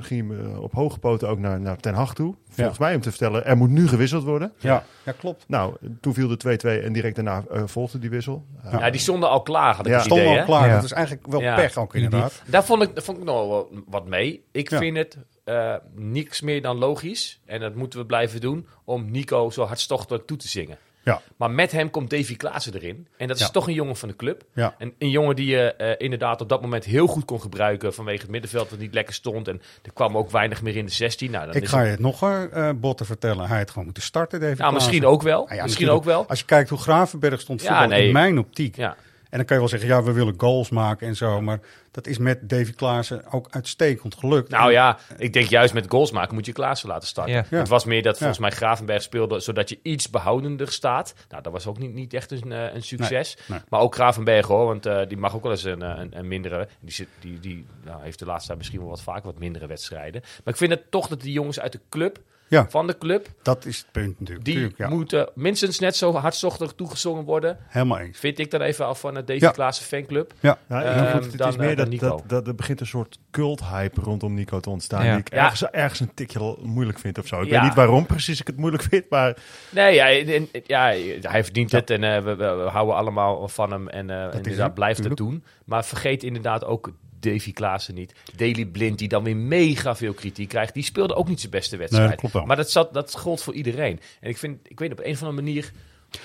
[0.00, 2.34] ging hij op hoge poten ook naar, naar Ten Hag toe.
[2.54, 4.52] Volgens mij om te vertellen, er moet nu gewisseld worden.
[4.58, 5.44] ja, ja, klopt.
[5.48, 6.36] Nou, toen viel de
[6.80, 8.44] 2-2 en direct daarna eh, volgde die wissel.
[8.64, 9.96] Eh, Ja, die stonden al klaar, had ik Ja.
[9.98, 10.38] het Stond idee.
[10.38, 10.68] al klaar.
[10.68, 10.74] Ja.
[10.74, 11.54] Dat is eigenlijk wel Ja.
[11.54, 12.42] pech ook inderdaad.
[12.46, 14.44] Daar vond ik, daar vond ik nog wel wat mee.
[14.52, 14.78] Ik Ja.
[14.78, 17.40] vind het eh, niks meer dan logisch.
[17.46, 18.66] En dat moeten we blijven doen.
[18.84, 20.78] Om Nico zo hartstochtelijk toe te zingen.
[21.04, 21.20] Ja.
[21.36, 23.06] Maar met hem komt Davy Klaassen erin.
[23.16, 23.48] En dat is Ja.
[23.50, 24.42] toch een jongen van de club.
[24.54, 24.74] Ja.
[24.78, 27.94] En een jongen die je eh, inderdaad op dat moment heel goed kon gebruiken.
[27.94, 29.48] Vanwege het middenveld dat niet lekker stond.
[29.48, 31.30] En er kwam ook weinig meer in de 16.
[31.30, 33.48] Nou, dan Ik is ga het- je het nog eh botten vertellen.
[33.48, 35.04] Hij had gewoon moeten starten, nou, misschien Klaassen.
[35.06, 35.48] ook wel.
[35.48, 36.28] Ah ja, misschien ook wel.
[36.28, 38.06] Als je kijkt hoe Gravenberg stond Ja, voetbal nee.
[38.06, 38.76] in mijn optiek.
[38.76, 38.96] Ja.
[39.32, 41.40] En dan kan je wel zeggen, ja, we willen goals maken en zo.
[41.40, 44.48] Maar dat is met Davy Klaassen ook uitstekend gelukt.
[44.50, 47.34] Nou ja, ik denk juist met goals maken moet je Klaassen laten starten.
[47.34, 47.44] Ja.
[47.50, 47.58] Ja.
[47.58, 48.18] Het was meer dat Ja.
[48.18, 51.14] volgens mij Gravenberg speelde zodat je iets behoudender staat.
[51.28, 53.36] Nou, dat was ook niet, niet echt een, eh, een succes.
[53.36, 53.66] Nee, nee.
[53.68, 56.28] Maar ook Gravenberg hoor, want eh, die mag ook wel eens een, eh, een, een
[56.28, 56.68] mindere.
[56.80, 59.66] Die, zit, die, die nou, heeft de laatste tijd misschien wel wat vaker wat mindere
[59.66, 60.20] wedstrijden.
[60.20, 62.18] Maar ik vind het toch dat die jongens uit de club,
[62.52, 62.66] Ja.
[62.70, 64.44] van de club, dat is het punt natuurlijk.
[64.46, 64.88] die Tuurlijk, ja.
[64.88, 67.56] moeten minstens net zo hartstochtig toegezongen worden.
[67.68, 68.18] Helemaal eens.
[68.18, 69.50] Vind ik dan even af van de Davy Ja.
[69.50, 70.32] Klaassen fanclub.
[70.40, 72.08] Ja, Nou, heel goed, het dan, is eh, meer dan dat, Nico.
[72.08, 75.04] dat, dat er begint een soort cult-hype rondom Nico te ontstaan.
[75.04, 75.10] Ja.
[75.10, 75.42] Die ik Ja.
[75.44, 77.40] ergens, ergens een tikje moeilijk vind of zo.
[77.40, 77.52] Ik Ja.
[77.52, 79.36] weet niet waarom precies ik het moeilijk vind, maar
[79.70, 80.80] Nee, ja, en- en- ja,
[81.20, 83.88] hij verdient het en eh, we, we, we houden allemaal van hem.
[83.88, 85.44] En eh is inderdaad, het, blijft het doen.
[85.64, 88.12] Maar vergeet inderdaad ook Davy Klaassen niet.
[88.36, 90.74] Daily Blind, die dan weer mega veel kritiek krijgt.
[90.74, 92.02] Die speelde ook niet zijn beste wedstrijd.
[92.08, 92.44] Nee, dat klopt wel.
[92.46, 94.00] Maar dat, zat, dat gold voor iedereen.
[94.20, 95.72] En ik, vind, ik weet op een of andere manier...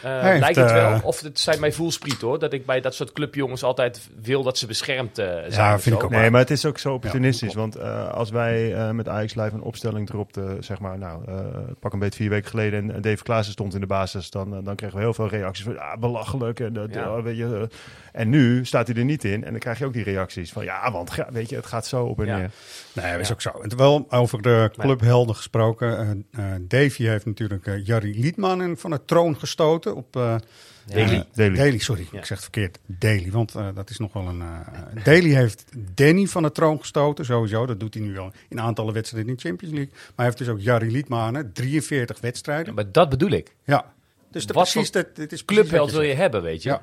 [0.03, 2.81] eh, heeft, lijkt het wel, eh, of het zijn mijn voelspriet hoor, dat ik bij
[2.81, 5.51] dat soort clubjongens altijd wil dat ze beschermd eh, zijn.
[5.51, 5.99] Ja, vind zo.
[6.01, 6.09] ik ook.
[6.19, 7.53] Nee, maar het is ook zo opportunistisch.
[7.53, 11.35] want eh, als wij eh, met Ajax Live een opstelling dropten, zeg maar, nou, eh,
[11.79, 14.75] pak een beetje vier weken geleden en, Dave Klaassen stond in de basis, dan, dan
[14.75, 16.59] kregen we heel veel reacties van, ah, belachelijk.
[16.59, 17.03] En, dat, Ja.
[17.17, 17.67] eh, weet je.
[18.17, 20.63] En nu staat hij er niet in en dan krijg je ook die reacties van,
[20.63, 22.37] ja, want ga- weet je, het gaat zo op en Ja.
[22.37, 22.51] neer.
[22.93, 23.33] Nee, dat is Ja.
[23.33, 23.49] ook zo.
[23.49, 25.97] En terwijl over de clubhelden gesproken.
[26.33, 29.95] eh eh, Davy heeft natuurlijk eh Jarry Liedman van de troon gestoten.
[29.95, 30.35] Op, eh,
[30.85, 31.23] Daily.
[31.33, 31.55] Daily.
[31.57, 32.07] Daily, sorry.
[32.11, 32.17] Ja.
[32.19, 32.79] Ik zeg het verkeerd.
[32.85, 34.41] Daily, want dat is nog wel een...
[34.41, 37.65] eh Daily heeft Danny van de troon gestoten, sowieso.
[37.65, 39.93] Dat doet hij nu al in aantallen wedstrijden in de Champions League.
[39.95, 42.73] Maar hij heeft dus ook Jarry Liedmanen, 43 wedstrijden.
[42.73, 43.55] Maar dat bedoel ik.
[43.63, 43.93] Ja.
[44.31, 46.69] Dus de, Wat precies dat, dit is precies Clubheld wil je hebben, weet je.
[46.69, 46.81] Ja.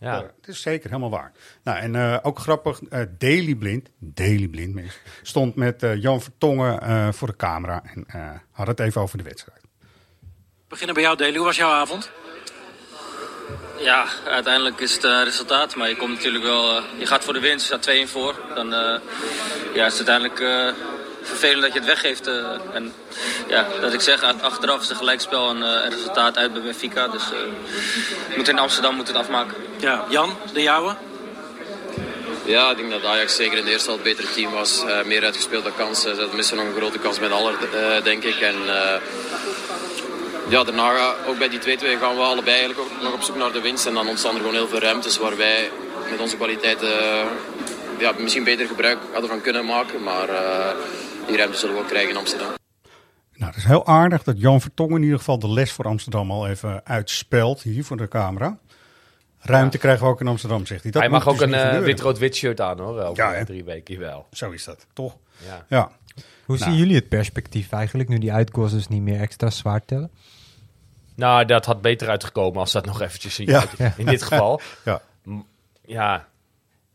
[0.00, 0.14] Ja.
[0.14, 1.32] Ja, het is zeker helemaal waar.
[1.62, 6.22] Nou, en eh, ook grappig, eh Daily Blind, Daily Blind mensen, stond met eh, Jan
[6.22, 9.60] Vertongen eh, voor de camera en eh, had het even over de wedstrijd.
[10.68, 11.36] beginnen bij jou, Deli.
[11.36, 12.10] Hoe was jouw avond?
[13.78, 15.76] Ja, uiteindelijk is het uh, resultaat.
[15.76, 16.76] Maar je komt natuurlijk wel.
[16.76, 18.34] Uh, je gaat voor de winst, je staat 2 in voor.
[18.54, 18.98] Dan uh,
[19.74, 20.74] ja, is het uiteindelijk
[21.26, 22.26] vervelend dat je het weggeeft.
[22.72, 22.92] en
[23.48, 27.08] ja, dat ik zeg, achteraf is het gelijkspel en een resultaat uit bij Benfica.
[27.08, 27.22] Dus
[28.36, 29.56] moet in Amsterdam moet het afmaken.
[29.76, 30.94] Ja, Jan, de jouwe?
[32.44, 34.84] Ja, ik denk dat Ajax zeker in de eerste helft het betere team was.
[35.04, 36.16] meer uitgespeelde kansen.
[36.16, 37.54] Ze missen nog een grote kans met Aller,
[38.02, 38.40] denk ik.
[38.40, 38.56] En,
[40.48, 41.62] ja, daarna ook bij die 2-2
[42.00, 43.86] gaan we allebei eigenlijk ook nog op zoek naar de winst.
[43.86, 45.70] En dan ontstaan er gewoon heel veel ruimtes waar wij
[46.10, 46.88] met onze kwaliteiten
[47.98, 50.02] ja, misschien beter gebruik hadden van kunnen maken.
[50.02, 50.68] Maar uh,
[51.26, 52.54] die ruimte zullen we ook krijgen in Amsterdam.
[53.32, 56.30] Nou, het is heel aardig dat Jan Vertongen in ieder geval de les voor Amsterdam
[56.30, 58.58] al even uitspelt hier voor de camera.
[59.38, 59.82] Ruimte ja.
[59.82, 60.90] krijgen we ook in Amsterdam, zegt hij.
[60.90, 63.98] Dat hij mag ook dus een uh, wit-rood-wit shirt aan hoor, over ja, drie weken
[63.98, 64.26] wel.
[64.32, 65.16] Zo is dat, toch?
[65.46, 65.64] Ja.
[65.68, 65.90] ja.
[66.44, 66.70] Hoe nou.
[66.70, 70.10] zien jullie het perspectief eigenlijk, nu die uitkoers dus niet meer extra zwaar tellen?
[71.14, 73.64] Nou, dat had beter uitgekomen als dat nog eventjes in, ja.
[73.96, 74.60] in dit geval.
[74.84, 75.02] Ja.
[75.86, 76.26] ja.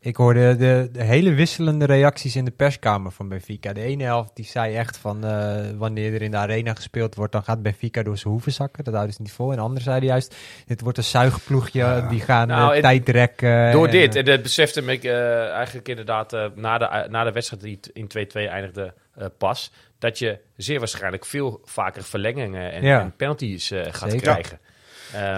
[0.04, 3.72] Ik hoorde de, de, hele wisselende reacties in de perskamer van Benfica.
[3.72, 7.32] De ene helft die zei echt van uh, wanneer er in de arena gespeeld wordt,
[7.32, 8.84] dan gaat Benfica door zijn hoeven zakken.
[8.84, 9.50] Dat houden ze niet vol.
[9.50, 10.36] En de andere zeiden juist,
[10.66, 12.08] dit wordt een zuigploegje, ja.
[12.08, 13.72] die gaan nou, uh, tijd rekken.
[13.72, 17.62] Door en, dit, en dat besefte ik uh, eigenlijk inderdaad na, de, na de wedstrijd
[17.62, 18.94] die in 2-2 eindigde
[19.38, 23.00] pas, dat je zeer waarschijnlijk veel vaker verlengingen en, ja.
[23.00, 24.20] en penalties gaat Zeker.
[24.20, 24.58] krijgen.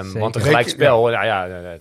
[0.04, 1.24] Um, want een gelijkspel, ja.
[1.24, 1.76] ja, ja,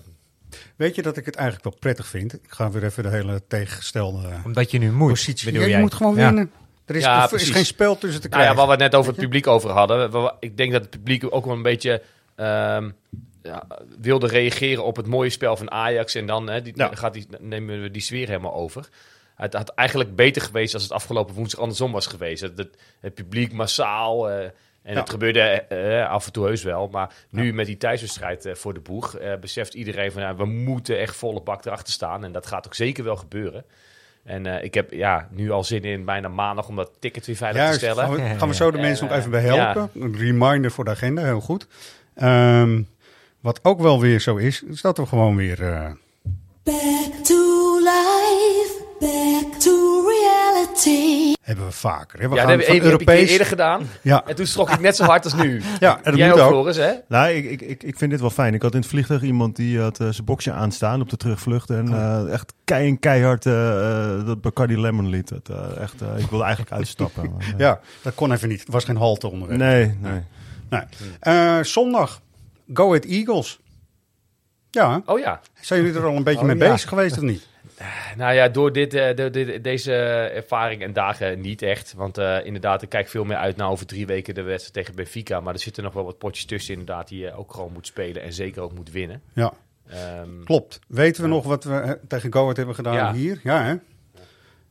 [0.76, 2.34] Weet je dat ik het eigenlijk wel prettig vind?
[2.34, 5.54] Ik ga weer even de hele tegengestelde Omdat je nu moet, positie.
[5.54, 6.52] Ja, je moet gewoon winnen.
[6.86, 8.56] Er is, er is geen spel tussen te krijgen.
[8.56, 10.32] Nou ja, waar we het net over het publiek over hadden.
[10.40, 12.02] Ik denk dat het publiek ook wel een beetje
[12.36, 12.96] um,
[13.44, 13.68] ja,
[14.00, 16.16] wilde reageren op het mooie spel van Ajax.
[16.16, 18.90] En dan hè, die, gaat die, nemen we die sfeer helemaal over.
[19.36, 22.42] Het had eigenlijk beter geweest als het afgelopen woensdag andersom was geweest.
[22.42, 24.32] Het, het, het publiek massaal.
[24.32, 24.48] Uh,
[24.84, 25.00] en ja.
[25.00, 26.88] het gebeurde uh, af en toe heus wel.
[26.88, 27.54] Maar nu ja.
[27.54, 29.18] met die thuiswedstrijd uh, voor de boeg...
[29.42, 30.36] beseft iedereen van...
[30.36, 32.24] We moeten echt volle bak erachter staan.
[32.24, 33.66] En dat gaat ook zeker wel gebeuren.
[34.24, 37.62] En ik heb ja, nu al zin in bijna maandag om dat ticket weer veilig
[37.62, 38.06] Juist, te stellen.
[38.06, 39.90] Gaan we, gaan we zo de mensen nog even bij helpen.
[40.02, 41.68] Een reminder voor de agenda, heel goed.
[42.16, 42.88] Um,
[43.40, 45.58] wat ook wel weer zo is, is dat we gewoon weer...
[46.64, 48.84] Back to life.
[49.00, 49.60] Back.
[51.42, 52.20] Hebben we vaker.
[52.20, 52.30] Hè?
[52.30, 53.22] We ja, gaan dat heb, van heb Europees...
[53.24, 53.88] ik eerder gedaan.
[54.02, 54.26] Ja.
[54.26, 55.62] En toen schrok ik net zo hard als nu.
[55.80, 56.50] ja, en dat Jij moet ook.
[56.50, 56.92] Floris, hè?
[57.08, 58.54] Nou, ik, ik, ik, ik vind dit wel fijn.
[58.54, 61.70] Ik had in het vliegtuig iemand die had uh, zijn boxje aanstaan op de terugvlucht.
[61.70, 65.30] En uh, echt kei en keihard uh, dat Bacardi Lemon lied.
[65.30, 67.32] Dat, echt, ik wilde eigenlijk uitstappen.
[67.32, 68.60] maar, ja, dat kon even niet.
[68.60, 69.58] Het was geen halte onderweg.
[69.58, 70.22] Nee, nee.
[70.70, 71.64] nee.
[71.64, 72.22] zondag,
[72.74, 73.60] Go Ahead Eagles.
[74.72, 75.02] Ja.
[75.06, 75.42] Oh ja.
[75.62, 76.72] Zijn jullie er al een beetje oh, mee ja.
[76.72, 77.48] bezig geweest of niet?
[78.18, 79.94] Nou ja, door dit, uh, de, de, deze
[80.34, 81.94] ervaring en dagen niet echt.
[81.98, 84.96] Want uh, inderdaad, ik kijk veel meer uit naar over drie weken de wedstrijd tegen
[84.96, 85.40] Benfica.
[85.40, 88.22] Maar er zitten nog wel wat potjes tussen inderdaad die je ook gewoon moet spelen
[88.22, 89.22] en zeker ook moet winnen.
[89.34, 89.54] Ja,
[90.22, 90.80] um, klopt.
[90.88, 93.14] Weten we nog wat we tegen Go Ahead hebben gedaan ja.
[93.14, 93.40] hier?
[93.44, 93.76] Ja, hè?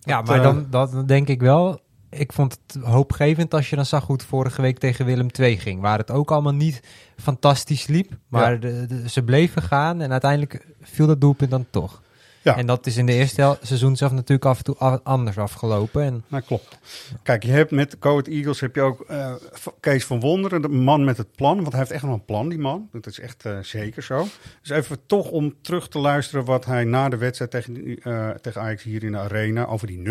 [0.01, 1.81] Ja, maar dan, dan denk ik wel...
[2.11, 5.59] Ik vond het hoopgevend als je dan zag hoe het vorige week tegen Willem II
[5.59, 5.81] ging.
[5.81, 6.81] Waar het ook allemaal niet
[7.17, 8.13] fantastisch liep.
[8.29, 8.59] Maar ja.
[8.59, 12.02] de, de, ze bleven gaan en uiteindelijk viel dat doelpunt dan toch.
[12.43, 12.57] Ja.
[12.57, 16.03] En dat is in de eerste seizoen zelf natuurlijk af en toe anders afgelopen.
[16.03, 16.25] En...
[16.29, 16.79] Nou, klopt.
[17.23, 19.35] Kijk, je hebt met Code Eagles heb je ook uh,
[19.81, 21.57] Kees van Wonderen, de man met het plan.
[21.57, 22.89] Want hij heeft echt nog een plan, die man.
[22.93, 24.27] Dat is echt uh, zeker zo.
[24.61, 28.61] Dus even toch om terug te luisteren wat hij na de wedstrijd tegen, uh, tegen
[28.61, 30.03] Ajax hier in de arena over die 0-0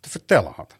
[0.00, 0.76] te vertellen had.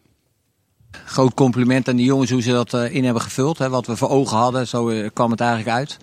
[1.05, 3.57] Groot compliment aan die jongens hoe ze dat in hebben gevuld.
[3.57, 5.97] Hè, wat we voor ogen hadden, zo kwam het eigenlijk uit.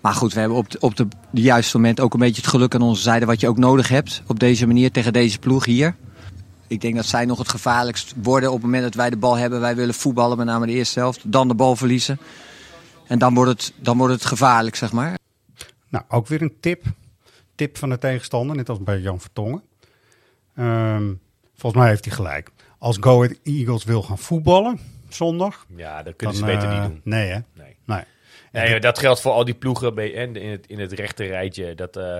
[0.00, 2.50] Maar goed, we hebben op, de, op de, de juiste moment ook een beetje het
[2.50, 4.22] geluk aan onze zijde wat je ook nodig hebt.
[4.26, 5.96] Op deze manier tegen deze ploeg hier.
[6.66, 9.36] Ik denk dat zij nog het gevaarlijkst worden op het moment dat wij de bal
[9.36, 9.60] hebben.
[9.60, 11.32] Wij willen voetballen, met name de eerste helft.
[11.32, 12.18] Dan de bal verliezen.
[13.06, 15.18] En dan wordt het, dan wordt het gevaarlijk, zeg maar.
[15.88, 16.84] Nou, ook weer een tip.
[17.54, 19.62] Tip van de tegenstander, net als bij Jan Vertongen.
[20.58, 21.20] Um,
[21.56, 22.50] volgens mij heeft hij gelijk.
[22.78, 24.80] Als Go Ahead Eagles wil gaan voetballen
[25.14, 25.66] zondag...
[25.76, 27.00] Ja, dat kunnen dan, ze beter uh, niet doen.
[27.04, 27.38] Nee, hè?
[27.54, 27.76] Nee.
[27.84, 28.04] nee.
[28.50, 31.74] Nee, dat geldt voor al die ploegen bij, en in het, in het rechte rijtje.
[31.74, 32.16] Dat, uh,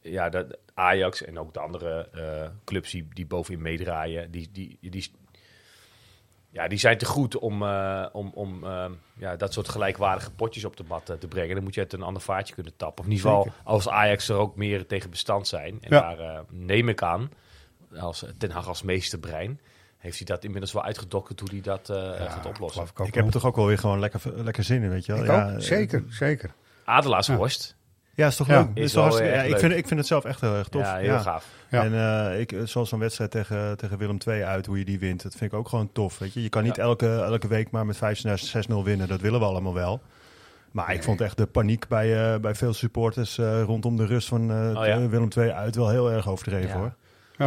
[0.00, 4.78] ja, dat Ajax en ook de andere uh, clubs die, die bovenin meedraaien, die, die,
[4.80, 5.12] die,
[6.50, 8.64] ja, die zijn te goed om, uh, om, om
[9.16, 11.54] ja, dat soort gelijkwaardige potjes op de mat te brengen.
[11.54, 13.04] Dan moet je het een ander vaartje kunnen tappen.
[13.04, 15.78] Of in ieder geval als Ajax er ook meer tegen bestand zijn.
[15.80, 16.14] En ja.
[16.14, 17.30] daar neem ik aan,
[17.98, 19.60] als Ten Hag als meesterbrein
[20.00, 22.82] heeft hij dat inmiddels wel uitgedokterd hoe hij dat uh, ja, gaat oplossen.
[22.82, 25.12] Ik, ik heb er toch ook wel weer gewoon lekker, lekker zin in, weet je
[25.12, 25.24] wel.
[25.24, 26.50] Ja, zeker, zeker.
[26.84, 27.76] Adelaarsworst.
[28.14, 28.60] Ja, is toch ja.
[28.60, 28.84] leuk?
[28.84, 30.82] Is toch ja, ik, vind, ik vind het zelf echt heel erg tof.
[30.82, 31.46] Ja, heel gaaf.
[31.68, 35.22] En uh, ik, zoals zo'n wedstrijd tegen, tegen Willem II uit, hoe je die wint,
[35.22, 36.18] dat vind ik ook gewoon tof.
[36.18, 36.42] Weet je?
[36.42, 38.00] je kan niet elke, elke week maar met 5-6-0
[38.84, 40.00] winnen, dat willen we allemaal wel.
[40.70, 44.28] Maar ik vond echt de paniek bij, eh, bij veel supporters eh, rondom de rust
[44.28, 45.08] van eh, Oh, ja.
[45.08, 46.76] Willem II uit wel heel erg overdreven Ja.
[46.76, 46.94] hoor.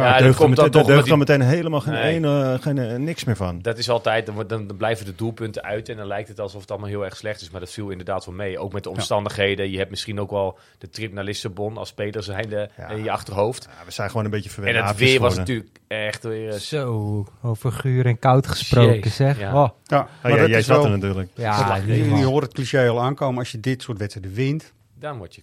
[0.00, 2.14] daar dat deugde komt dan meteen, toch die- meteen helemaal geen, Nee.
[2.14, 3.58] ene, geen eh, niks meer van.
[3.62, 6.88] Dat is altijd, dan, blijven de doelpunten uit en dan lijkt het alsof het allemaal
[6.88, 7.50] heel erg slecht is.
[7.50, 8.58] Maar dat viel inderdaad wel mee.
[8.58, 9.70] Ook met de omstandigheden.
[9.70, 13.68] Je hebt misschien ook wel de trip naar Lissabon als speler zijnde in je achterhoofd.
[13.78, 14.88] Ja, we zijn gewoon een beetje En verwend.
[14.88, 16.48] het weer was natuurlijk echt weer...
[16.52, 19.38] eh, Zo, over guur en koud gesproken Jeez, zeg.
[19.38, 19.62] ja.
[19.62, 19.68] Oh.
[19.84, 21.30] Ja, ja, maar dat jij zat wel- er natuurlijk.
[21.34, 23.38] Ja, je, hoort het cliché al aankomen.
[23.38, 25.42] Als je dit soort wedstrijden wint, Dan word je...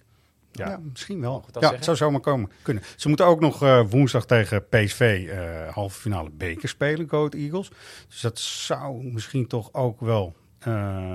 [0.52, 1.42] ja, misschien wel.
[1.46, 1.74] Ja, zeggen?
[1.76, 2.50] het zou zomaar komen.
[2.62, 2.82] Kunnen.
[2.96, 7.70] Ze moeten ook nog eh, woensdag tegen PSV eh, halve finale beker spelen, Goat Eagles.
[8.08, 10.36] Dus dat zou misschien toch ook wel...
[10.58, 10.72] eh,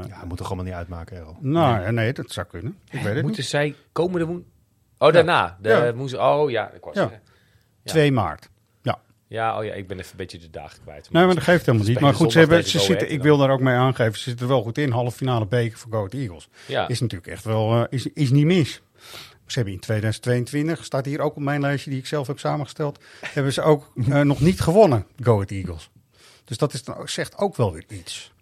[0.07, 1.35] Ja, moet toch allemaal niet uitmaken, Errol.
[1.39, 2.77] nou, ja, nee, dat zou kunnen.
[2.85, 3.45] Ik weet het Moeten niet.
[3.49, 4.45] zij komende woen...
[4.97, 5.57] Oh, daarna.
[5.61, 6.29] De, Ja.
[6.39, 7.01] oh ja, ik was Ja.
[7.01, 7.21] zeggen.
[7.83, 7.91] Ja.
[7.91, 8.49] 2 maart.
[8.81, 8.99] Ja.
[9.27, 11.11] Ja, oh ja, ik ben even een beetje de dagen kwijt.
[11.11, 11.99] Nee, maar dat geeft helemaal niet.
[11.99, 14.51] Maar goed, ze hebben, ze zitten, ik wil daar ook mee aangeven, ze zitten er
[14.53, 14.91] wel goed in.
[14.91, 16.49] Halve finale beker voor Goat Eagles.
[16.67, 16.87] Ja.
[16.87, 18.81] Is natuurlijk echt wel, is, is niet mis.
[19.45, 22.99] Ze hebben in 2022, staat hier ook op mijn lijstje die ik zelf heb samengesteld,
[23.33, 25.89] hebben ze ook eh, nog niet gewonnen, Go Ahead Eagles.
[26.45, 28.33] Dus dat is dan, ook- zegt ook wel weer iets.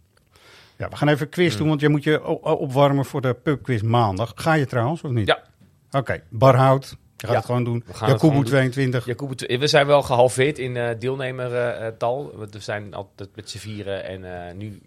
[0.78, 1.58] Ja, we gaan even een quiz Hmm.
[1.58, 4.32] doen, want je moet je opwarmen voor de pubquiz maandag.
[4.36, 5.28] Ga je trouwens, of niet?
[5.28, 5.44] Ja.
[5.92, 7.84] Oké, Barhout, je gaat Ja, het gewoon doen.
[7.88, 8.44] Jacobo gewoon doen.
[8.44, 9.06] 22.
[9.06, 12.34] Jacob, we zijn wel gehalveerd in eh deelnemertal.
[12.38, 14.82] We zijn altijd met z'n vieren en eh, nu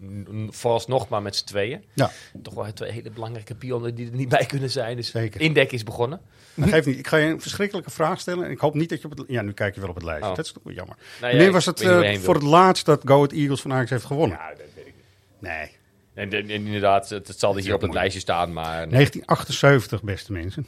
[0.49, 1.83] vooralsnog maar met z'n tweeën.
[1.93, 2.11] Ja.
[2.43, 4.95] Toch wel twee hele belangrijke pionnen die er niet bij kunnen zijn.
[4.95, 5.41] Dus Zeker.
[5.41, 6.21] Indek is begonnen.
[6.53, 6.99] Dat geeft niet.
[6.99, 8.45] Ik ga je een verschrikkelijke vraag stellen.
[8.45, 9.27] En ik hoop niet dat je op het...
[9.27, 10.29] Ja, nu kijk je wel op het lijstje.
[10.29, 10.35] Oh.
[10.35, 10.95] Dat is toch wel jammer.
[10.95, 13.89] Nou ja, Wanneer ik was het eh, voor het laatst dat Go Eagles van Ajax
[13.89, 14.37] heeft gewonnen?
[14.37, 15.51] Ja, dat weet ik niet.
[15.51, 15.77] Nee.
[16.13, 18.53] En, inderdaad, het, het zal er hier op het lijstje staan.
[18.53, 20.67] Maar 1978, beste mensen.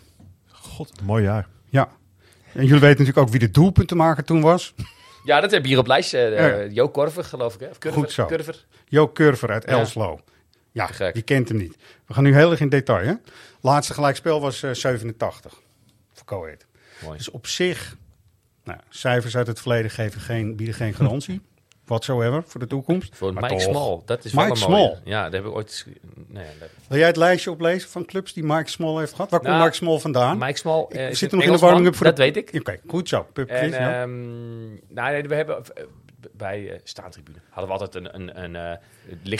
[0.71, 1.47] God, mooi jaar.
[1.69, 1.89] Ja.
[2.53, 4.73] En jullie weten natuurlijk ook wie de doelpuntenmaker toen was.
[5.23, 6.19] ja, dat heb je hier op het lijstje.
[6.19, 6.71] eh Ja.
[6.73, 7.60] Jo Korver, geloof ik.
[7.60, 7.67] Hè?
[7.67, 8.25] Of Curver, Goed zo.
[8.25, 8.65] Curver.
[8.88, 9.69] Jo Curver uit Ja.
[9.69, 10.19] Elslo.
[10.71, 11.13] Ja, gek.
[11.13, 11.75] die kent hem niet.
[12.07, 13.05] We gaan nu heel erg in detail.
[13.07, 13.13] Hè?
[13.62, 15.53] Laatste gelijkspel was eh 87
[16.13, 16.65] voor Go Ahead.
[17.03, 17.17] Mooi.
[17.17, 17.97] Dus op zich,
[18.63, 21.41] nou, cijfers uit het verleden geven geen, bieden geen garantie.
[21.91, 23.15] whatsoever voor de toekomst.
[23.15, 23.63] Voor Maar Mike toch.
[23.63, 23.99] Small.
[24.06, 24.86] Dat is Mike wel een mooie.
[24.86, 25.01] Small.
[25.04, 25.86] Ja, dat heb ik ooit...
[26.27, 29.30] Nee, dat- Wil jij het lijstje oplezen van clubs die Mike Small heeft gehad?
[29.32, 30.38] Waar komt Nou, Mike Small vandaan?
[30.38, 32.21] Mike Small Ik eh, zit een nog in de warming-up voor dat de...
[32.21, 32.49] weet ik.
[32.60, 33.27] Oké, goed zo.
[33.34, 34.01] Pub En, quiz, ja.
[34.01, 35.84] ehm, nou, nee, we hebben eh,
[36.32, 38.56] bij eh staantribune hadden we altijd een, een, een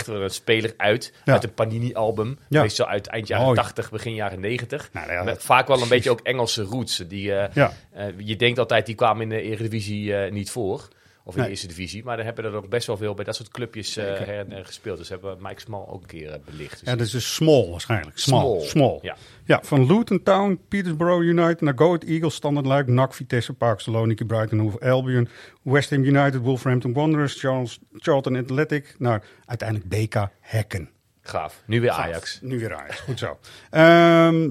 [0.08, 1.34] er een speler uit Ja.
[1.34, 2.40] uit een Panini-album.
[2.50, 2.62] Ja.
[2.62, 3.58] Meestal uit eind jaren Mooi.
[3.58, 4.90] 80, begin jaren 90.
[4.94, 6.04] Nou, ja, Met dat- vaak wel een precies.
[6.06, 6.98] beetje ook Engelse roots.
[7.08, 7.50] Die, Ja.
[7.54, 10.88] eh, je denkt altijd, die kwamen in de Eredivisie niet voor.
[11.24, 11.44] Of in Nee.
[11.46, 12.04] de eerste divisie.
[12.04, 14.52] Maar dan hebben er ook best wel veel bij dat soort clubjes eh, her en
[14.52, 14.98] her gespeeld.
[14.98, 16.80] Dus hebben we Mike Small ook een keer eh, belicht.
[16.80, 18.18] Dus Ja, dat is dus small waarschijnlijk.
[18.18, 18.42] Small.
[18.60, 18.68] Small.
[18.68, 19.00] Small.
[19.02, 19.16] Ja.
[19.46, 23.80] Ja, van Luton Town, Petersborough United naar Go Ahead Eagles, Standard Luik, NAC, Vitesse, Park,
[23.80, 25.28] Saloniki, Brighton, Hove Albion,
[25.62, 30.90] West Ham United, Wolverhampton Wanderers, Charles, Charlton Athletic, naar uiteindelijk BK Hekken.
[31.22, 31.64] gaaf.
[31.66, 32.06] Nu weer Gaaf.
[32.06, 32.40] Ajax.
[32.42, 33.38] Nu weer Ajax, goed zo.
[33.70, 34.50] Ehm,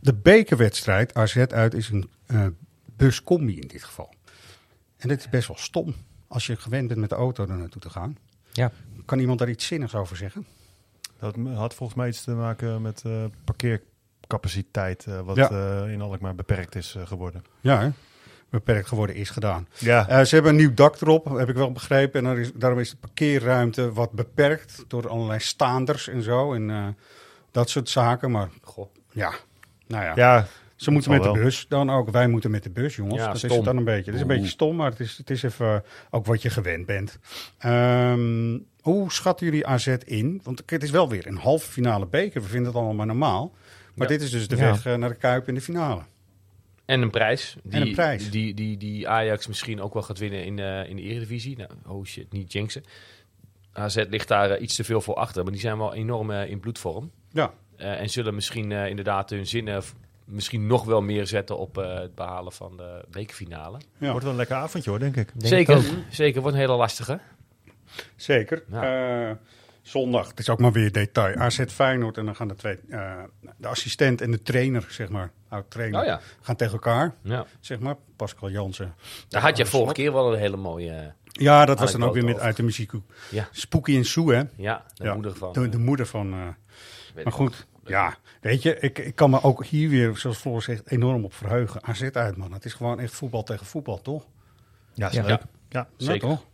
[0.00, 2.46] de bekerwedstrijd, AZ uit, is een eh,
[2.96, 4.14] buscombi in dit geval.
[5.06, 5.94] En dit is best wel stom
[6.28, 8.16] als je gewend bent met de auto er naartoe te gaan.
[8.52, 8.70] Ja.
[9.04, 10.46] Kan iemand daar iets zinnigs over zeggen?
[11.18, 15.50] Dat had volgens mij iets te maken met eh, parkeercapaciteit, eh, wat Ja.
[15.50, 17.44] eh, in Alkmaar beperkt is geworden.
[17.60, 17.90] Ja, hè?
[18.50, 19.68] beperkt geworden is gedaan.
[19.78, 20.08] Ja.
[20.08, 22.18] Eh, ze hebben een nieuw dak erop, heb ik wel begrepen.
[22.20, 26.54] En daar is, daarom is de parkeerruimte wat beperkt door allerlei staanders en zo.
[26.54, 26.86] En eh,
[27.50, 28.30] dat soort zaken.
[28.30, 28.90] Maar Goh.
[29.12, 29.32] ja,
[29.86, 30.12] nou ja.
[30.14, 32.10] Ja, Ze moeten met de bus dan ook.
[32.10, 33.16] Wij moeten met de bus, jongens.
[33.20, 34.04] Ja, dat is het dan een beetje.
[34.04, 36.50] Het is een beetje stom, maar het is, het is even eh, ook wat je
[36.50, 37.18] gewend bent.
[37.58, 40.40] Ehm, hoe schatten jullie AZ in?
[40.42, 42.40] Want het is wel weer een halve finale beker.
[42.42, 43.54] We vinden het allemaal maar normaal.
[43.94, 44.16] Maar Ja.
[44.16, 44.62] dit is dus de Ja.
[44.62, 46.02] weg eh, naar de Kuip in de finale.
[46.84, 47.56] En een prijs.
[47.62, 48.30] Die, En een prijs.
[48.30, 51.56] Die, die, die Ajax misschien ook wel gaat winnen in, eh, in de Eredivisie.
[51.56, 52.82] Nou, oh shit, niet jinxen.
[53.72, 55.42] AZ ligt daar iets te veel voor achter.
[55.42, 57.10] Maar die zijn wel enorm in bloedvorm.
[57.30, 59.82] Ja, Eh, en zullen misschien inderdaad hun zinnen
[60.26, 63.78] misschien nog wel meer zetten op eh, het behalen van de bekerfinale.
[63.98, 64.08] ja.
[64.08, 65.28] Wordt wel een lekker avondje hoor, denk ik.
[65.34, 65.94] Denk zeker, ik ook.
[66.10, 66.40] zeker.
[66.40, 67.20] Wordt een hele lastige.
[68.16, 68.62] Zeker.
[68.70, 69.28] Ja.
[69.30, 69.34] Eh,
[69.82, 71.36] zondag, het is ook maar weer detail.
[71.36, 73.22] AZ Feyenoord en dan gaan de twee, eh,
[73.56, 76.20] de assistent en de trainer, zeg maar, oud-trainer, Oh ja.
[76.40, 77.46] gaan tegen elkaar, Ja.
[77.60, 77.96] zeg maar.
[78.16, 78.94] Pascal Jansen.
[79.28, 81.12] Daar had je vorige keer wel een hele mooie...
[81.38, 82.46] Ja, dat was dan ook weer met over.
[82.46, 83.12] uit de muziekhoek.
[83.30, 83.48] Ja.
[83.50, 84.42] Spooky en Sue, hè?
[84.56, 85.52] ja, de Ja, moeder van...
[85.52, 86.32] De, de moeder van...
[86.32, 90.62] eh, maar goed, ja, weet je, ik, ik kan me ook hier weer, zoals Floor
[90.62, 91.82] zegt, enorm op verheugen.
[91.84, 92.52] AZ uit, man.
[92.52, 94.24] Het is gewoon echt voetbal tegen voetbal, toch?
[94.94, 95.22] Ja, is Ja.
[95.22, 95.28] leuk.
[95.28, 95.40] Ja.
[95.68, 96.28] Ja, Zeker.
[96.28, 96.44] toch?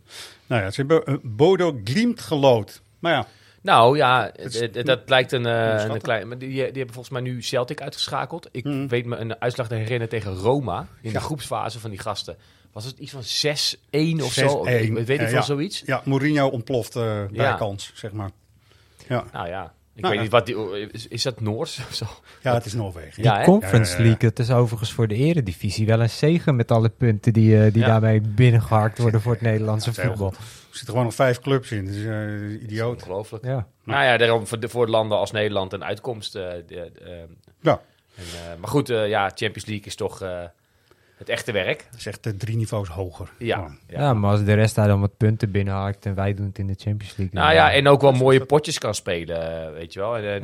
[0.47, 2.81] Nou ja, ze hebben uh, Bodo Glimt gelood.
[2.99, 3.25] Maar ja,
[3.61, 6.27] Nou ja, het- het- dat lijkt een, eh, een klein.
[6.27, 8.49] Maar die, die hebben volgens mij nu Celtic uitgeschakeld.
[8.51, 8.87] Ik Mhm.
[8.87, 11.19] weet me een uitslag te herinneren tegen Roma in Ja.
[11.19, 12.37] de groepsfase van die gasten.
[12.71, 14.63] Was het iets van 6-1 of zo?
[14.65, 14.97] 6-1.
[14.97, 15.41] Ik weet niet Ja, van ja.
[15.41, 15.83] zoiets.
[15.85, 17.53] ja Mourinho ontploft eh bij Ja.
[17.55, 18.29] kans, zeg maar.
[19.07, 19.23] Ja.
[19.31, 20.21] Nou ja, Ik Nou, weet ja.
[20.21, 20.91] niet wat die...
[20.91, 22.05] Is, is dat Noors of zo?
[22.41, 23.23] Ja, het is Noorwegen.
[23.23, 23.45] Ja, Die?
[23.45, 24.09] Conference Ja, ja, ja.
[24.09, 27.73] League, het is overigens voor de eredivisie wel een zegen met alle punten die, eh,
[27.73, 27.87] die Ja.
[27.87, 30.27] daarmee binnengehakt worden voor het Nederlandse voetbal.
[30.31, 30.35] Er
[30.69, 31.85] zitten gewoon nog vijf clubs in.
[31.85, 32.95] Dus eh idioot.
[33.01, 33.45] Ongelooflijk.
[33.45, 33.67] Ja.
[33.83, 36.35] Nou ja, daarom voor, de, voor landen als Nederland een uitkomst.
[36.35, 37.11] eh, de- de, eh,
[37.61, 37.81] Ja,
[38.15, 40.39] en, maar goed, eh, ja, Champions League is toch eh,
[41.23, 41.85] het echte werk.
[41.91, 43.29] dat is echt eh, drie niveaus hoger.
[43.37, 43.57] Ja.
[43.87, 43.99] Ja.
[43.99, 46.67] Ja, maar als de rest daar dan wat punten binnenhaakt en wij doen het in
[46.67, 47.39] de Champions League.
[47.41, 50.17] Nou ja, en ook wel mooie potjes kan spelen, eh, weet je wel.
[50.17, 50.41] En, eh,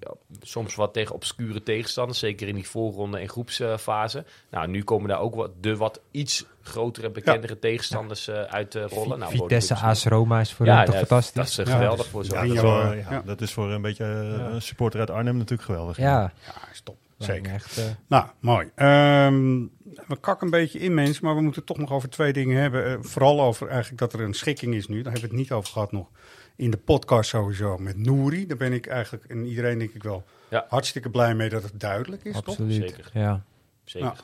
[0.00, 0.14] Ja.
[0.40, 4.24] soms wat tegen obscure tegenstanders, zeker in die voorronde en groepsfase.
[4.50, 8.82] nou, nu komen daar ook wat, de wat iets grotere, bekendere tegenstanders eh, uit te
[8.88, 9.18] rollen.
[9.18, 11.54] Nou, Vitesse, AS Roma is voor Ja, hen toch ja, fantastisch?
[11.56, 13.22] dat is Ja, geweldig dus- voor zo'n ja, ja.
[13.24, 15.96] dat is voor een beetje een supporter uit Arnhem natuurlijk geweldig.
[15.96, 16.96] Ja, Ja, is top.
[17.24, 17.52] Zeker.
[17.52, 18.70] echt, eh, Nou, mooi.
[18.74, 19.60] Ehm,
[20.06, 22.60] we kakken een beetje in, mensen, maar we moeten het toch nog over twee dingen
[22.60, 22.86] hebben.
[22.86, 25.02] Eh, vooral over eigenlijk dat er een schikking is nu.
[25.02, 26.08] Daar hebben we het niet over gehad nog
[26.56, 28.46] in de podcast sowieso met Nouri.
[28.46, 30.66] Daar ben ik eigenlijk, en iedereen denk ik wel, Ja.
[30.68, 32.46] hartstikke blij mee dat het duidelijk is, toch?
[32.46, 32.74] absoluut.
[32.74, 33.10] Zeker.
[33.14, 33.44] Ja.
[33.84, 34.06] Zeker.
[34.08, 34.20] Nou,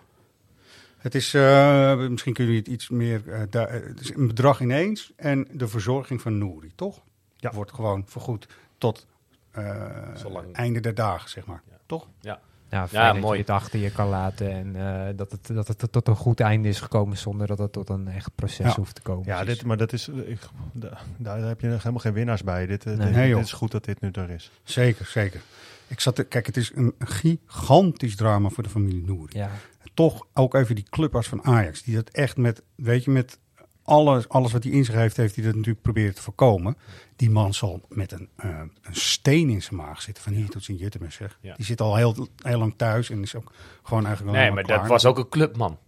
[0.99, 5.49] Het is, eh, misschien kunnen jullie het iets meer, het is een bedrag ineens en
[5.53, 7.01] de verzorging van Nouri, toch?
[7.37, 7.53] Ja.
[7.53, 8.47] Wordt gewoon vergoed
[8.79, 9.07] tot
[9.51, 11.63] eh, Zolang- einde der dagen, zeg maar.
[11.87, 12.09] Toch?
[12.21, 12.41] Ja.
[12.71, 13.35] Ja, fijn dat mooi.
[13.35, 16.41] je het achter je kan laten en eh, dat, het, dat het tot een goed
[16.41, 18.75] einde is gekomen zonder dat het tot een echt proces Ja.
[18.75, 19.27] hoeft te komen.
[19.27, 20.39] Ja, dit, maar dat is, ik,
[20.73, 22.67] da- daar heb je helemaal geen winnaars bij.
[22.67, 23.07] Dit, eh, Nee.
[23.07, 24.51] dit, Nee, dit is goed dat dit nu er is.
[24.63, 25.41] Zeker, zeker.
[25.87, 29.27] Ik zat te, kijk, het is een gigantisch drama voor de familie.
[29.29, 29.51] Ja,
[29.95, 33.39] Toch ook even die clubas van Ajax, die dat echt met, weet je, met
[33.89, 36.77] alles, alles wat hij in zich heeft, heeft hij dat natuurlijk proberen te voorkomen.
[37.17, 40.65] Die man zal met een, eh, een steen in zijn maag zitten, van hier tot
[40.65, 41.39] zijn Juttemus zeg.
[41.41, 41.55] Ja.
[41.55, 44.87] Die zit al heel, heel lang thuis en is ook gewoon eigenlijk Nee, maar dat
[44.87, 45.79] was ook een clubman,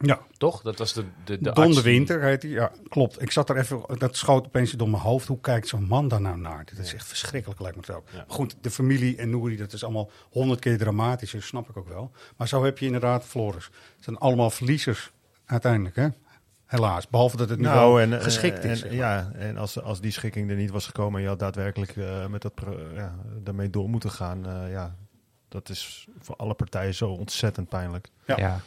[0.00, 0.62] Ja, toch?
[0.62, 2.50] Dat was de, de, de Don de Winter heet hij.
[2.50, 3.22] Ja, klopt.
[3.22, 5.26] Ik zat er even, dat schoot opeens door mijn hoofd.
[5.26, 6.64] Hoe kijkt zo'n man daar nou naar?
[6.64, 8.00] Dat is echt verschrikkelijk, lijkt me.
[8.12, 8.24] Ja.
[8.26, 12.10] Goed, de familie en Nouri, dat is allemaal honderd keer dramatischer, snap ik ook wel.
[12.36, 13.64] Maar zo heb je inderdaad Floris.
[13.64, 15.12] Het zijn allemaal verliezers
[15.46, 16.08] uiteindelijk, hè?
[16.74, 17.08] Helaas.
[17.08, 18.78] Behalve dat het nu wel en, eh, geschikt en, is.
[18.78, 18.98] zeg maar.
[18.98, 22.26] Ja, en als, als die schikking er niet was gekomen en je had daadwerkelijk eh,
[22.26, 22.52] met dat
[22.94, 24.94] ja, daarmee door moeten gaan, eh, ja,
[25.48, 28.08] dat is voor alle partijen zo ontzettend pijnlijk.
[28.24, 28.36] Ja.
[28.36, 28.60] ja.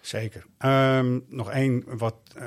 [0.00, 0.44] Zeker.
[0.58, 2.46] Ehm, nog één wat eh,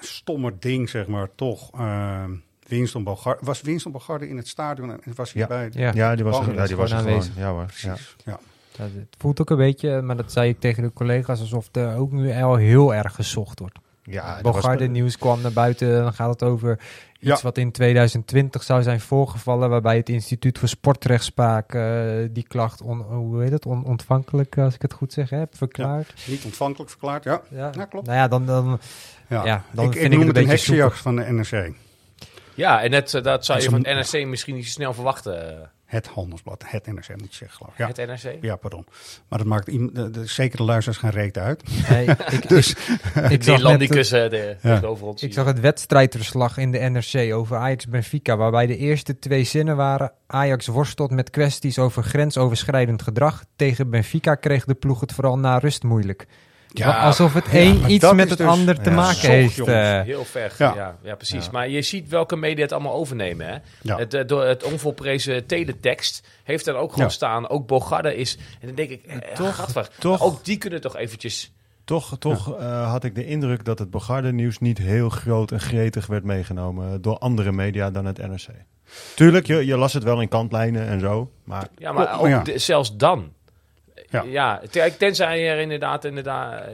[0.00, 1.70] stommer ding, zeg maar, toch.
[1.72, 2.30] Ehm
[2.66, 3.44] Winston Bogarde.
[3.46, 5.48] Was Winston Bogarde in het stadion en was hij Ja.
[5.48, 5.68] bij?
[5.72, 5.90] Ja.
[5.94, 7.22] Ja, die was, Oh, er- ja, die was gewoon.
[7.36, 7.60] Ja hoor.
[7.60, 7.66] Ja.
[7.66, 8.16] Precies.
[8.24, 8.38] Ja.
[8.76, 12.12] Het voelt ook een beetje, maar dat zei ik tegen de collega's, alsof er ook
[12.12, 13.78] nu al heel erg gezocht wordt.
[14.10, 16.78] Ja, dat was- Bogarde nieuws kwam naar buiten, dan gaat het over
[17.12, 17.38] iets Ja.
[17.42, 21.82] wat in 2020 zou zijn voorgevallen, waarbij het Instituut voor Sportrechtspraak eh,
[22.30, 26.12] die klacht, on, hoe heet het, on- ontvankelijk, als ik het goed zeg, heb verklaard.
[26.26, 27.40] Niet ontvankelijk verklaard, ja.
[27.50, 28.06] Ja, Ja, klopt.
[28.06, 28.80] Nou ja, dan, dan
[29.28, 29.44] Ja.
[29.44, 31.72] Ja, dan ik, vind ik noem het een een beetje heksenjacht van de NRC.
[32.54, 34.94] Ja, en het, eh, dat zou En je van het NRC misschien niet zo snel
[34.94, 35.70] verwachten.
[35.90, 37.78] Het handelsblad, het NRC moet je zeggen, geloof ik.
[37.78, 37.86] Ja.
[37.86, 38.36] Het NRC?
[38.40, 38.86] Ja, pardon.
[39.28, 41.88] Maar dat maakt iem- de, de, zeker de luisteraars geen reet uit.
[41.88, 44.74] Nee, ik, Dus- ik, ik zag net, Nederlandicus de, Ja.
[44.74, 45.22] tegenover ons.
[45.22, 50.12] ik zag het wedstrijdverslag in de NRC over Ajax-Benfica, waarbij de eerste twee zinnen waren
[50.26, 53.44] Ajax worstelt met kwesties over grensoverschrijdend gedrag.
[53.56, 56.26] Tegen Benfica kreeg de ploeg het vooral na rust moeilijk.
[56.72, 59.54] Ja, Alsof het een iets met het dus- ander te ja, maken zocht, heeft.
[59.54, 59.76] jongens.
[59.88, 60.00] eh.
[60.00, 60.74] Heel ver, Ja.
[60.74, 60.96] ja.
[61.02, 61.44] Ja, precies.
[61.44, 61.50] Ja.
[61.50, 63.46] Maar je ziet welke media het allemaal overnemen.
[63.46, 63.56] Hè?
[63.82, 63.96] Ja.
[63.98, 67.12] Het, eh, door het onvolprezen teletext heeft er ook gewoon Ja.
[67.12, 67.48] staan.
[67.48, 68.36] Ook Bogarde is...
[68.60, 71.52] En dan denk ik, eh, Toch- toch- ook die kunnen toch eventjes...
[71.84, 76.06] Toch, toch eh, had ik de indruk dat het Bogarde-nieuws niet heel groot en gretig
[76.06, 78.46] werd meegenomen door andere media dan het NRC.
[79.14, 82.46] Tuurlijk, je, je las het wel in kantlijnen en zo, maar Ja, maar ook maar
[82.54, 83.32] zelfs dan.
[84.10, 84.22] Ja.
[84.22, 86.72] Ja, te- tenzij er inderdaad, inderdaad eh,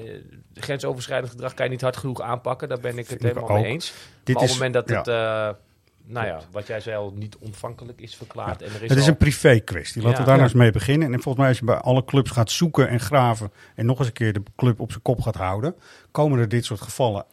[0.54, 2.68] grensoverschrijdend gedrag kan je niet hard genoeg aanpakken.
[2.68, 3.92] Daar ben ik het helemaal mee eens.
[4.22, 4.96] Dit maar op het moment dat ja.
[4.98, 5.60] het, eh,
[6.08, 8.62] nou ja, wat jij zei al, niet ontvankelijk is verklaard.
[8.62, 10.02] En er is Het is al- een privé kwestie.
[10.02, 10.24] Laten Ja.
[10.24, 10.54] we daar nou Ja.
[10.54, 11.06] eens mee beginnen.
[11.12, 13.52] En volgens mij als je bij alle clubs gaat zoeken en graven...
[13.74, 15.74] en nog eens een keer de club op zijn kop gaat houden...
[16.10, 17.24] komen er dit soort gevallen.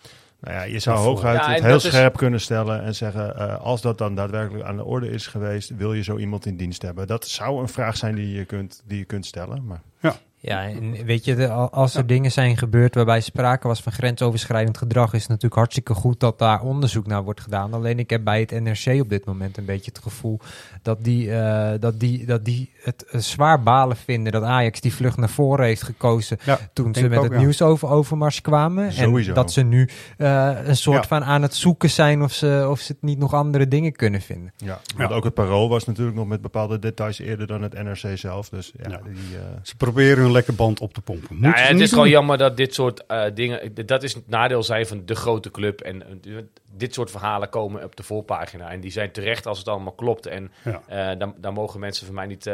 [0.43, 3.59] Nou ja, je zou hooguit Ja, het heel is- scherp kunnen stellen en zeggen, eh,
[3.61, 6.81] als dat dan daadwerkelijk aan de orde is geweest, wil je zo iemand in dienst
[6.81, 7.07] hebben?
[7.07, 11.05] Dat zou een vraag zijn die je kunt, die je kunt stellen, maar Ja, en
[11.05, 15.29] weet je, als er dingen zijn gebeurd waarbij sprake was van grensoverschrijdend gedrag, is het
[15.29, 17.73] natuurlijk hartstikke goed dat daar onderzoek naar wordt gedaan.
[17.73, 20.39] Alleen ik heb bij het NRC op dit moment een beetje het gevoel
[20.81, 24.93] dat die, eh, dat die, dat die het eh, zwaar balen vinden dat Ajax die
[24.93, 27.39] vlucht naar voren heeft gekozen Ja, toen ze met ook, het ja.
[27.39, 28.91] nieuws over Overmars kwamen.
[28.93, 29.29] Sowieso.
[29.29, 31.07] En dat ze nu eh, een soort Ja.
[31.07, 34.21] van aan het zoeken zijn of ze, of ze het niet nog andere dingen kunnen
[34.21, 34.53] vinden.
[34.57, 34.79] ja.
[34.97, 38.49] Want ook het parool was natuurlijk nog met bepaalde details eerder dan het NRC zelf,
[38.49, 38.99] dus ja, Ja.
[39.03, 39.37] die...
[39.37, 41.39] eh, Ze proberen hun lekker band op te pompen.
[41.39, 43.85] Nou, ja, het is gewoon jammer dat dit soort eh, dingen...
[43.85, 45.81] Dat is het nadeel zijn van de grote club.
[45.81, 46.33] En eh,
[46.71, 48.69] dit soort verhalen komen op de voorpagina.
[48.69, 50.25] En die zijn terecht als het allemaal klopt.
[50.25, 50.81] En Ja.
[51.11, 52.49] eh, dan, dan mogen mensen van mij niet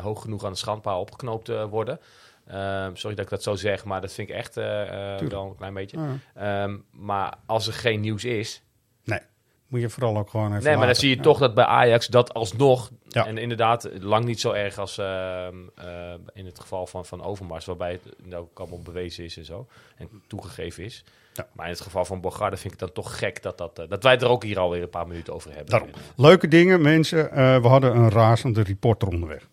[0.00, 2.00] hoog genoeg aan de schandpaal opgeknoopt worden.
[2.46, 5.56] Eh, sorry dat ik dat zo zeg, maar dat vind ik echt eh, wel een
[5.56, 5.98] klein beetje.
[6.34, 8.62] Ehm, maar als er geen nieuws is...
[9.74, 11.22] Nee, moet je vooral ook gewoon even Nee, maar dan zie je Ja.
[11.22, 12.90] toch dat bij Ajax dat alsnog...
[13.08, 13.26] Ja.
[13.26, 15.86] En inderdaad, lang niet zo erg als ehm, eh,
[16.34, 17.64] in het geval van, van Overmars...
[17.64, 19.66] waarbij het nou ook allemaal bewezen is en zo.
[19.96, 21.04] En toegegeven is.
[21.32, 21.46] Ja.
[21.52, 23.42] Maar in het geval van Bogarde vind ik het dan toch gek...
[23.42, 25.70] dat, dat, eh, dat wij het er ook hier alweer een paar minuten over hebben.
[25.70, 25.90] Daarom.
[26.16, 27.30] Leuke dingen, mensen.
[27.32, 29.48] Eh, we hadden een razende reporter onderweg.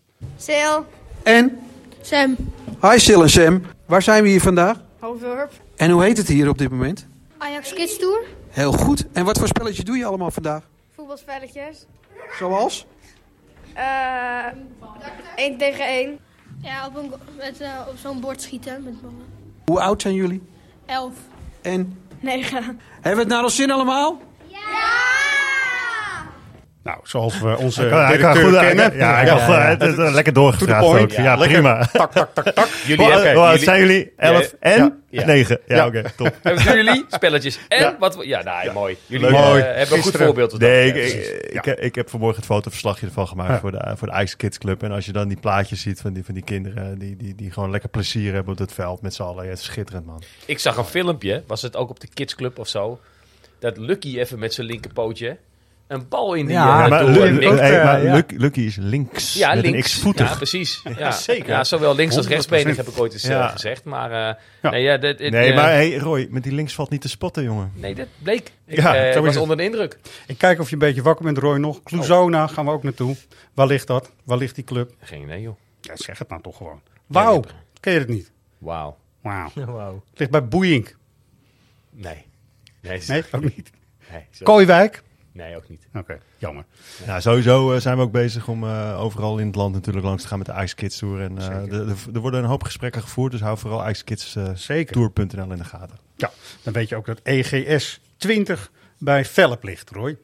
[0.46, 0.76] Sil.
[1.22, 1.58] En?
[2.00, 2.36] Sam.
[2.80, 3.62] Hi Sil en Sam.
[3.86, 4.76] Waar zijn we hier vandaag?
[4.98, 5.52] Hoofddorp.
[5.76, 7.06] En hoe heet het hier op dit moment?
[7.38, 8.24] Ajax Kids Tour.
[8.52, 9.04] Heel goed.
[9.12, 10.62] En wat voor spelletje doe je allemaal vandaag?
[10.94, 11.86] Voetbalspelletjes.
[12.38, 12.86] Zoals?
[13.74, 14.46] Eh
[15.36, 16.18] 1 tegen 1.
[16.62, 19.26] Ja, op, een, met, eh, op zo'n bord schieten met ballen.
[19.64, 20.42] Hoe oud zijn jullie?
[20.86, 21.12] 11.
[21.62, 22.02] En?
[22.20, 22.80] 9.
[22.92, 24.20] Hebben we het naar ons zin allemaal?
[26.84, 28.96] Nou, zoals we onze Hij kan- hij kan directeur goed- kennen.
[28.96, 31.02] ja, hij kan goed- het is, lekker point.
[31.02, 31.10] ook.
[31.10, 31.86] Ja, lekker prima.
[31.92, 32.68] Tak, tak, tak, tak.
[32.86, 34.12] Jullie zijn jullie?
[34.16, 35.24] 11 Ja, en ja.
[35.24, 35.58] 9.
[35.66, 35.86] Ja, Ja.
[35.86, 36.36] oké, top.
[36.42, 37.96] Hebben jullie spelletjes en Ja.
[37.98, 38.16] wat...
[38.16, 38.96] we- Ja, nou, mooi.
[39.06, 39.34] Jullie Leuk.
[39.36, 39.62] eh, Mooi.
[39.62, 40.58] hebben een goed voorbeeld.
[40.58, 43.58] Nee, ik, ik, ik, heb- ik heb vanmorgen het fotoverslagje ervan gemaakt Ja.
[43.60, 44.82] voor, de, voor de Ice Kids Club.
[44.82, 47.50] En als je dan die plaatjes ziet van die, van die kinderen die, die, die
[47.50, 49.44] gewoon lekker plezier hebben op het veld met z'n allen.
[49.44, 50.22] Ja, het is schitterend, man.
[50.46, 53.00] Ik zag een filmpje, was het ook op de Kids Club of zo,
[53.58, 55.36] dat Lucky even met zijn linkerpootje
[55.86, 59.34] een bal in die Ja, eh, maar, Lucky is links.
[59.34, 60.02] Ja, met links.
[60.14, 60.82] Ja, precies.
[60.98, 61.48] Ja, zeker.
[61.48, 62.28] Ja, zowel links als 100%.
[62.28, 63.48] rechtsbenig heb ik ooit eens eh, Ja.
[63.48, 63.84] gezegd.
[63.84, 64.70] Maar eh, Ja.
[64.70, 67.08] nee, ja, dit, dit, Nee, eh, maar hey, Roy, met die links valt niet te
[67.08, 67.72] spotten, jongen.
[67.74, 68.52] nee, dat bleek.
[68.66, 69.98] Ik Ja, eh, was onder de indruk.
[70.26, 71.82] Ik kijk of je een beetje wakker bent, Roy, nog.
[71.82, 73.16] Cluzona gaan we ook naartoe.
[73.54, 74.10] Waar ligt dat?
[74.24, 74.92] Waar ligt die club?
[75.00, 75.56] Geen idee, joh.
[75.80, 76.80] Ja, zeg het nou toch gewoon.
[77.06, 77.44] Wauw,
[77.80, 78.30] ken je het niet?
[78.58, 78.96] Wauw.
[79.22, 79.50] Wauw.
[79.76, 80.02] Wauw.
[80.14, 80.94] Ligt bij Boeing.
[81.90, 82.24] Nee.
[82.80, 83.70] Nee, is- Nee, ook niet.
[84.10, 85.02] nee, Kooiwijk?
[85.32, 85.86] Nee, ook niet.
[85.94, 86.64] Oké, jammer.
[87.06, 90.22] Ja, sowieso eh, zijn we ook bezig om eh, overal in het land natuurlijk langs
[90.22, 91.20] te gaan met de Ice Kids Tour.
[91.20, 95.98] En eh, er worden een hoop gesprekken gevoerd, dus hou vooral icekidstour.nl in de gaten.
[96.16, 96.30] Ja,
[96.62, 100.18] dan weet je ook dat EGS 20 bij Velp ligt, Roy.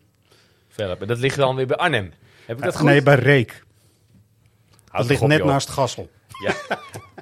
[0.69, 1.01] Velp.
[1.01, 2.13] En dat ligt dan weer bij Arnhem.
[2.47, 2.85] Heb ik dat goed?
[2.85, 3.65] nee, bij Reek.
[4.89, 6.11] Houd Dat ligt op, net naast Gassel.
[6.45, 6.55] Ja.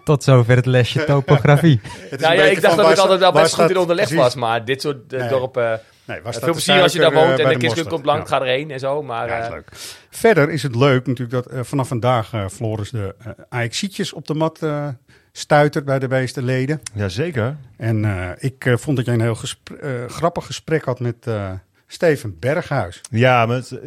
[0.04, 1.80] Tot zover het lesje topografie.
[1.82, 4.34] Het Nou ja, ik dacht dat ik altijd wel best goed in onderleg was.
[4.34, 5.28] Maar dit soort Nee.
[5.28, 5.80] dorpen...
[6.06, 8.18] Nee, waar staat veel plezier als je daar woont eh, en de de komt lang,
[8.20, 8.26] Ja.
[8.26, 9.02] ga erheen en zo.
[9.02, 9.68] Maar Ja, is eh, leuk.
[10.10, 14.26] Verder is het leuk natuurlijk dat eh, vanaf vandaag eh Floris de uh, Ajaxietjes op
[14.26, 14.88] de mat eh
[15.32, 16.80] stuitert bij de meeste leden.
[16.94, 17.56] Jazeker.
[17.76, 19.36] En eh, ik eh, vond dat jij een heel
[19.80, 21.50] eh, grappig gesprek had met eh,
[21.86, 23.00] Steven Berghuis.
[23.10, 23.78] Ja, maar het, eh,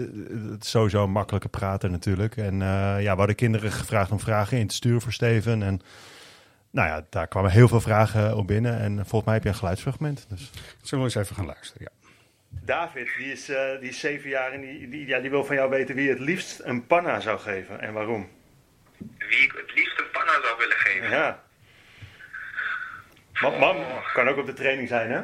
[0.51, 2.38] het is sowieso een makkelijke prater natuurlijk.
[2.38, 2.67] En eh,
[3.01, 5.63] ja, we hadden kinderen gevraagd om vragen in te sturen voor Steven.
[5.63, 5.82] En
[6.72, 8.80] nou ja, daar kwamen heel veel vragen op binnen.
[8.80, 10.26] En volgens mij heb je een geluidsfragment.
[10.30, 10.51] Dus.
[10.82, 11.88] Zullen we eens even gaan luisteren?
[11.91, 11.99] Ja.
[12.50, 15.56] David, die is, eh, die is zeven jaar en die, die, ja, die wil van
[15.56, 18.32] jou weten wie het liefst een panna zou geven en waarom.
[19.18, 21.10] Wie ik het liefst een panna zou willen geven.
[21.10, 21.43] Ja.
[23.41, 25.18] Mam, mam, kan ook op de training zijn, hè?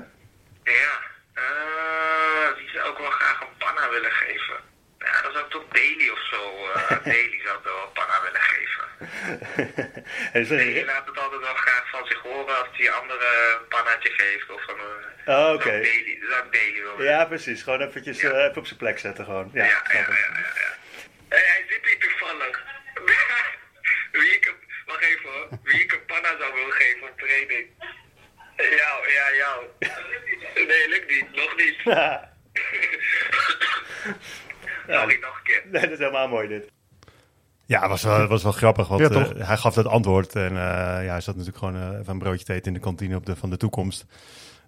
[0.71, 0.93] Ja.
[1.33, 4.55] eh, wie zou ik wel graag een panna willen geven?
[4.99, 6.41] Ja, dan zou ik toch Bailey of zo.
[6.73, 8.83] eh Bailey zou ik wel een panna willen geven.
[10.57, 14.49] Bailey laat het altijd wel graag van zich horen als hij andere een pannaatje geeft.
[14.49, 15.03] Of een,
[15.33, 15.71] Oh, oké.
[16.97, 17.11] Willen.
[17.11, 17.63] Ja, precies.
[17.63, 19.49] Gewoon eventjes eh, even op zijn plek zetten gewoon.
[19.53, 19.81] Ja, Ja.
[21.29, 22.63] Hey, hij zit hier toevallig.
[24.11, 24.55] wie ik een,
[24.85, 25.47] wacht even hoor.
[25.63, 27.67] Wie ik een panna zou willen geven op training.
[28.57, 29.65] Jou, ja, jou.
[30.67, 31.35] Nee, lukt niet.
[31.35, 31.75] Nog niet.
[34.87, 35.61] Ja, niet nog een keer.
[35.71, 36.71] Nee, dat is helemaal mooi dit.
[37.65, 40.35] Ja, het was wel, het was wel grappig, want Ja, eh, hij gaf dat antwoord.
[40.35, 42.79] En eh, ja, hij zat natuurlijk gewoon eh, even een broodje te eten in de
[42.79, 44.05] kantine op de, van de toekomst.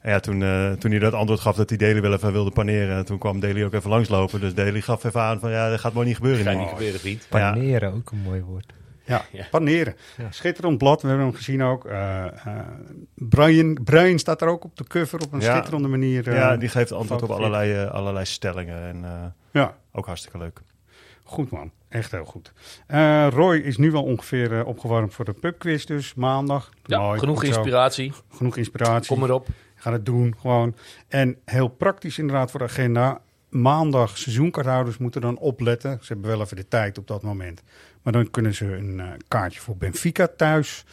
[0.01, 2.51] En ja, toen, eh, toen hij dat antwoord gaf dat hij Daly wel even wilde
[2.51, 4.39] paneren, toen kwam Daly ook even langslopen.
[4.39, 6.43] Dus Daly gaf even aan van ja, dat gaat mooi niet gebeuren.
[6.45, 6.59] Gaat nu.
[6.59, 7.27] niet gebeuren, vriend.
[7.31, 7.51] Ja.
[7.51, 8.73] Paneren, ook een mooi woord.
[9.05, 9.45] Ja, Ja.
[9.51, 9.95] paneren.
[10.29, 11.85] Schitterend blad, we hebben hem gezien ook.
[11.85, 12.59] Eh eh,
[13.15, 15.51] Brian, Brian staat er ook op de cover op een Ja.
[15.51, 16.27] schitterende manier.
[16.27, 18.81] eh, Ja, die geeft antwoord op allerlei, allerlei stellingen.
[18.81, 19.11] En eh,
[19.51, 20.61] Ja, ook hartstikke leuk.
[21.23, 21.71] goed man.
[21.89, 22.53] Echt heel goed.
[22.87, 26.69] Eh, Roy is nu wel ongeveer opgewarmd voor de pubquiz dus, maandag.
[26.85, 28.13] ja, Mooi, genoeg inspiratie.
[28.31, 29.15] Genoeg inspiratie.
[29.15, 29.47] Kom erop.
[29.79, 30.75] Ga het doen, gewoon.
[31.07, 33.21] En heel praktisch inderdaad voor de agenda.
[33.49, 35.97] Maandag, seizoenkaarthouders moeten dan opletten.
[36.01, 37.61] Ze hebben wel even de tijd op dat moment.
[38.01, 40.83] Maar dan kunnen ze een eh, kaartje voor Benfica thuis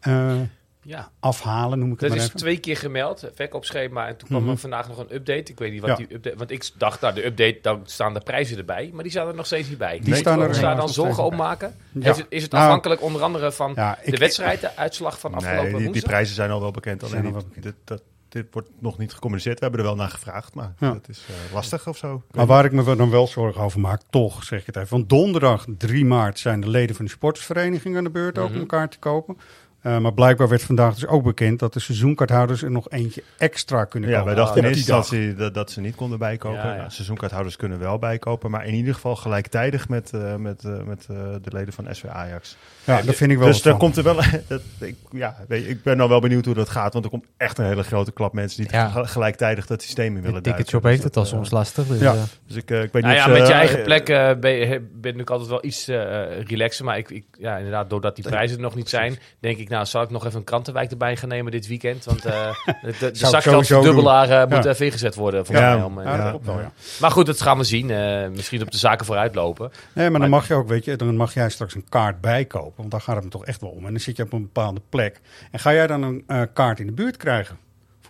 [0.00, 0.34] eh,
[0.82, 1.10] Ja.
[1.20, 2.38] afhalen, noem ik het Dat maar is even.
[2.38, 4.06] twee keer gemeld, verkoopschema.
[4.08, 4.50] En toen kwam Mhm.
[4.50, 5.52] er vandaag nog een update.
[5.52, 5.96] Ik weet niet wat Ja.
[5.96, 6.36] die update...
[6.36, 8.90] Want ik dacht, nou, de update, dan staan de prijzen erbij.
[8.92, 9.98] Maar die staan er nog steeds niet bij.
[9.98, 11.36] Die Weet staan er daar dan zorgen bij.
[11.38, 11.74] maken?
[11.92, 12.10] Ja.
[12.10, 15.18] Is het, is het Nou, afhankelijk onder andere van ja, ik- de wedstrijd, de uitslag
[15.20, 17.00] van afgelopen Nee, die, prijzen zijn al wel bekend.
[17.00, 17.64] Zijn Alleen al die- wel bekend.
[17.64, 18.02] dit, dat,
[18.32, 19.58] dit wordt nog niet gecommuniceerd.
[19.58, 20.92] We hebben er wel naar gevraagd, maar Ja.
[20.92, 22.22] dat is eh, lastig of zo.
[22.30, 24.90] Maar waar ik me dan wel zorgen over maak, toch zeg ik het even.
[24.90, 28.54] Want donderdag 3 maart zijn de leden van de sportsvereniging aan de beurt ook Mhm.
[28.54, 29.36] om elkaar te kopen.
[29.82, 33.84] Eh, maar blijkbaar werd vandaag dus ook bekend dat de seizoenkaarthouders er nog eentje extra
[33.84, 34.34] kunnen Ja, kopen.
[34.34, 34.98] wij dachten eerste dag.
[34.98, 36.58] instantie dat, dat ze niet konden bijkopen.
[36.58, 36.76] Ja, ja.
[36.76, 38.50] Nou, seizoenkaarthouders kunnen wel bijkopen.
[38.50, 42.04] Maar in ieder geval gelijktijdig met, eh, met, eh, met eh, de leden van SV
[42.04, 42.56] Ajax.
[42.84, 44.14] Ja, dat vind ik wel Dus daar komt er wel...
[44.48, 46.92] dat, ik, ja, weet je, ik ben al wel benieuwd hoe dat gaat.
[46.92, 48.88] Want er komt echt een hele grote klap mensen die Ja.
[48.88, 50.52] gel- gelijktijdig dat systeem in willen De duiken.
[50.52, 51.86] ticketshop Dus heeft het dat, al soms lastig.
[51.86, 52.14] Dus, ja.
[52.46, 54.88] Dus ik, ik weet Nou niet ja, of, met je eigen plek eh, ben, je,
[54.94, 56.84] ben ik altijd wel iets eh relaxer.
[56.84, 59.86] Maar ik, ik, ja, inderdaad, doordat die prijzen er nog niet zijn, denk ik, nou,
[59.86, 62.04] zal ik nog even een krantenwijk erbij gaan nemen dit weekend.
[62.04, 62.32] Want eh
[62.66, 64.70] de, de, de Zou zakgeldverdubbelaar sowieso eh, moet Ja.
[64.70, 65.74] even ingezet worden, Ja.
[65.74, 65.84] mij.
[65.84, 66.60] Om, eh, Ja, wel.
[67.00, 67.86] Maar goed, dat gaan we zien.
[68.32, 69.72] Misschien op de zaken vooruit lopen.
[69.94, 72.72] Nee, maar dan mag je ook, weet je, dan mag jij straks een kaart bijkopen.
[72.76, 73.84] Want daar gaat het me toch echt wel om.
[73.86, 75.20] En dan zit je op een bepaalde plek.
[75.50, 77.58] En ga jij dan een kaart in de buurt krijgen?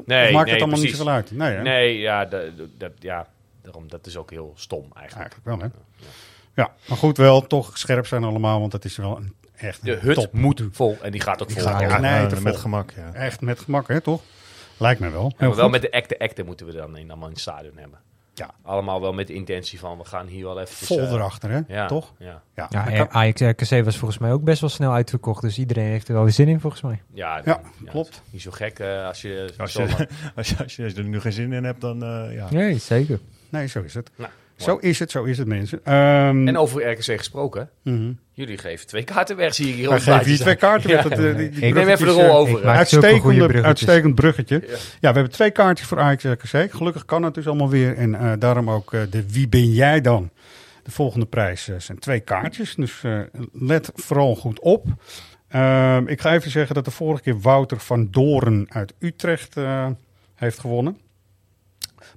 [0.07, 0.85] Nee, of maakt nee, het allemaal precies.
[0.85, 1.31] niet zoveel uit?
[1.31, 1.63] Nee, hè?
[1.63, 2.25] Nee, ja,
[2.79, 3.27] dat, ja,
[3.63, 5.15] daarom, dat is ook heel stom eigenlijk.
[5.15, 5.67] Eigenlijk wel, hè?
[6.55, 8.61] Ja, maar goed, wel toch scherp zijn allemaal.
[8.61, 10.33] Want dat is wel een echt De hut top.
[10.33, 11.67] moet vol en die gaat ook Die vol.
[11.67, 13.13] gaat Ja, nee, eh, te met gemak, ja.
[13.15, 14.23] Echt met gemak, hè, toch?
[14.77, 15.33] Lijkt me wel.
[15.39, 15.71] Maar wel goed.
[15.71, 17.99] met de acte acte moeten we dan in, allemaal in het stadion hebben.
[18.35, 18.51] Ja.
[18.63, 20.87] Allemaal wel met de intentie van, we gaan hier wel even...
[20.87, 21.61] Vol erachter, hè?
[21.69, 22.13] Ja, Toch?
[22.19, 25.43] Ja, Ja, ja, kan- Ajax RKC was volgens mij ook best wel snel uitverkocht.
[25.43, 27.03] Dus iedereen heeft er wel weer zin in, volgens mij.
[27.13, 28.23] ja, Ja, ja, klopt.
[28.31, 29.53] Niet zo gek eh, als je...
[29.59, 30.07] Als je, als, je,
[30.37, 32.47] als, je, als je er nu geen zin in hebt, dan eh, ja.
[32.51, 33.19] Nee, zeker.
[33.49, 34.11] Nee, zo is het.
[34.17, 34.31] Nou,
[34.63, 35.81] Zo is het, zo is het, mensen.
[35.85, 38.13] Ehm, En over RKC gesproken, mhm.
[38.33, 40.91] jullie geven twee kaarten weg, zie ik hier Wij op het geven blaadje twee kaarten
[40.91, 42.61] dat, eh, die, die Ik neem even de bruggetjes, rol eh, over.
[42.61, 43.65] bruggetjes.
[43.65, 44.63] uitstekend bruggetje.
[44.67, 44.73] Ja.
[44.73, 44.77] Ja.
[45.01, 46.73] we hebben twee kaartjes voor Ajax RKC.
[46.73, 47.97] Gelukkig kan het dus allemaal weer.
[47.97, 50.31] En eh, daarom ook eh, de Wie ben jij dan?
[50.83, 52.75] De volgende prijs eh, zijn twee kaartjes.
[52.75, 53.21] Dus eh,
[53.53, 54.87] let vooral goed op.
[55.49, 59.87] Ehm, ik ga even zeggen dat de vorige keer Wouter van Doren uit Utrecht eh,
[60.35, 60.99] heeft gewonnen.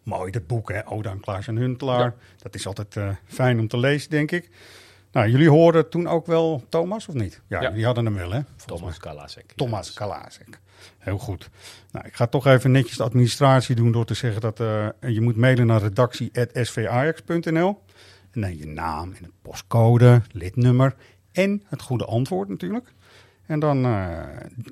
[0.06, 0.88] Mooi, dat boek, hè?
[0.88, 2.14] Oda aan Klaas en Huntelaar.
[2.42, 4.50] Dat is altijd eh, fijn om te lezen, denk ik.
[5.12, 7.42] Nou, jullie hoorden toen ook wel Thomas, of niet?
[7.48, 7.70] Ja, Ja.
[7.70, 8.40] jullie hadden hem wel, hè?
[8.66, 9.54] Thomas Kalasek.
[9.56, 10.60] Thomas Kalazek.
[10.98, 11.50] Heel goed.
[11.92, 15.22] Nou, ik ga toch even netjes de administratie doen door te zeggen dat eh, je
[15.22, 17.82] moet mailen naar redactie.svajax.nl.
[18.32, 20.96] En dan je naam en het postcode, lidnummer
[21.32, 22.94] en het goede antwoord natuurlijk.
[23.46, 24.20] En dan eh,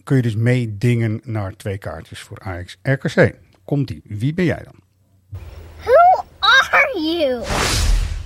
[0.03, 3.35] kun je dus meedingen naar twee kaartjes voor Ajax RKC.
[3.63, 4.01] Komt die?
[4.03, 4.81] Wie ben jij dan?
[6.93, 7.43] Are you?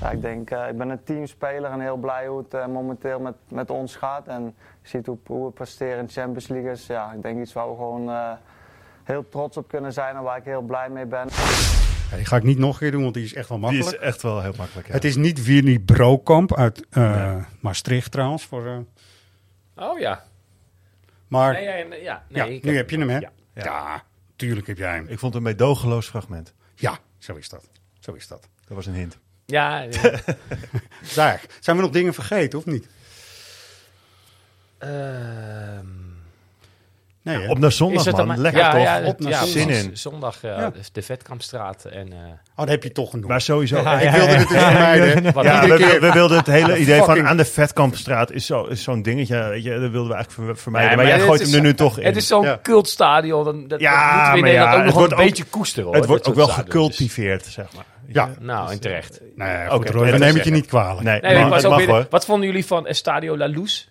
[0.01, 3.19] Ja, ik denk, eh, ik ben een teamspeler en heel blij hoe het eh, momenteel
[3.19, 4.27] met, met ons gaat.
[4.27, 6.69] En je ziet hoe, hoe we presteren in de Champions League.
[6.69, 8.31] Dus ja, ik denk iets waar we gewoon eh,
[9.03, 11.27] heel trots op kunnen zijn en waar ik heel blij mee ben.
[12.09, 13.65] Ja, die ga ik niet nog een keer doen, want die is echt wel Die
[13.71, 14.01] makkelijk.
[14.01, 14.87] is echt wel heel makkelijk.
[14.87, 14.93] Ja.
[14.93, 18.45] Het is niet Winnie Brokamp uit eh, Maastricht trouwens.
[18.45, 18.77] Voor, eh,
[19.89, 20.23] Oh ja.
[21.27, 23.17] maar Nee, ja, nee, ja, nu heb je hem, hè?
[23.17, 23.31] Ja.
[23.53, 24.03] Ja.
[24.35, 25.07] tuurlijk heb jij hem.
[25.07, 26.53] Ik vond het een meedogenloos fragment.
[26.75, 27.69] Ja, zo is dat.
[27.99, 28.49] Zo is dat.
[28.67, 29.17] Dat was een hint.
[29.45, 29.81] Ja,
[31.15, 31.39] ja.
[31.59, 32.87] Zijn we nog dingen vergeten of niet?
[34.77, 35.85] Ehm,
[37.27, 37.49] Nee, hè?
[37.49, 38.27] Op naar zondag, is het man.
[38.27, 38.81] dan- Lekker ja, toch?
[38.81, 39.45] Ja, Op naar ja.
[39.45, 39.97] Zin in.
[39.97, 40.71] Zondag eh, Ja.
[40.91, 41.85] de Vetkampstraat.
[41.85, 43.27] En, eh, Oh, dat heb je toch genoemd.
[43.29, 43.75] Maar sowieso.
[43.83, 45.23] Ja, ik wilde het dus vermijden.
[45.43, 48.83] Ja, we, keer- we wilden het hele idee van aan de Vetkampstraat is zo- is
[48.83, 49.47] zo'n dingetje.
[49.49, 50.97] Weet je, dat wilden we eigenlijk ver- vermijden.
[50.97, 52.05] Nee, maar, jij gooit is- hem er nu toch in.
[52.05, 52.59] Het is zo'n Ja.
[52.61, 53.43] cultstadion.
[53.43, 55.11] Dan, dat, Ja, dat moeten we in maar Nederland ja, ook het nog wel een
[55.23, 55.93] ook- beetje koesteren.
[55.93, 57.85] Het wordt ook wel gecultiveerd, zeg maar.
[58.07, 58.29] Ja.
[58.39, 59.21] Nou, en terecht.
[59.35, 61.21] Nee, Oké, goed, Roy, het we is nemen het je niet kwalijk.
[61.21, 63.87] Nee, ook wat vonden jullie van Estadio La Luz?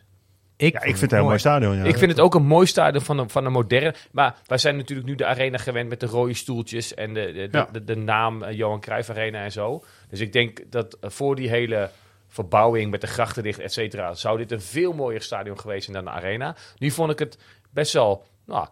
[0.56, 1.76] Ik, Ja, ik vind het een heel mooi stadion.
[1.76, 1.84] Ja.
[1.84, 3.94] Ik vind het ook een mooi stadion van een, van een moderne.
[4.10, 7.48] Maar wij zijn natuurlijk nu de arena gewend met de rode stoeltjes en de, de,
[7.48, 7.68] de, Ja.
[7.72, 9.84] de, de naam eh, Johan Cruijff Arena en zo.
[10.08, 11.90] Dus ik denk dat eh, voor die hele
[12.28, 15.96] verbouwing met de grachten dicht, et cetera, zou dit een veel mooier stadion geweest zijn
[15.96, 16.56] dan de arena.
[16.78, 17.38] Nu vond ik het
[17.70, 18.66] best wel nou,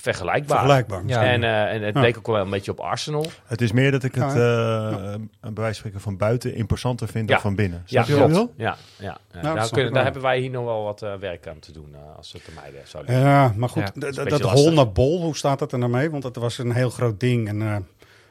[0.00, 0.58] vergelijkbaar.
[0.58, 1.02] Vergelijkbaar.
[1.06, 1.24] Ja.
[1.24, 2.00] En, eh, en het Ja.
[2.00, 3.26] leek ook wel een beetje op Arsenal.
[3.46, 7.08] Het is meer dat ik het, Ja, eh, bij wijze van spreken, van buiten imposanter
[7.08, 7.34] vind Ja.
[7.34, 7.82] dan van binnen.
[7.86, 8.48] Ja, Snap je wat ik klopt.
[8.56, 8.66] bedoel?
[8.66, 9.18] Ja, ja.
[9.32, 9.40] ja.
[9.42, 10.02] dat daar, kunnen, daar wel.
[10.02, 12.52] hebben wij hier nog wel wat eh, werk aan te doen eh, als het de
[12.60, 14.50] meiden zouden Ja, maar goed, Ja, dat lastig.
[14.50, 16.10] hol naar bol, hoe staat dat er nou mee?
[16.10, 17.48] Want dat was een heel groot ding.
[17.48, 17.76] En eh,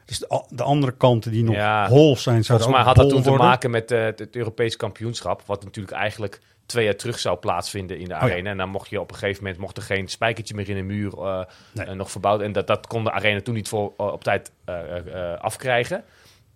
[0.07, 1.87] dus de, andere kanten die nog Ja.
[1.87, 5.41] hol zijn, Volgens mij had dat toen te maken met eh, het, Europees kampioenschap.
[5.45, 8.19] Wat natuurlijk eigenlijk twee jaar terug zou plaatsvinden in de ja.
[8.19, 8.49] arena.
[8.49, 10.81] En dan mocht je op een gegeven moment mocht er geen spijkertje meer in de
[10.81, 11.41] muur eh,
[11.71, 11.85] Nee.
[11.85, 12.41] eh, nog verbouwd.
[12.41, 14.51] En dat, dat kon de arena toen niet voor, op tijd
[15.39, 16.03] afkrijgen.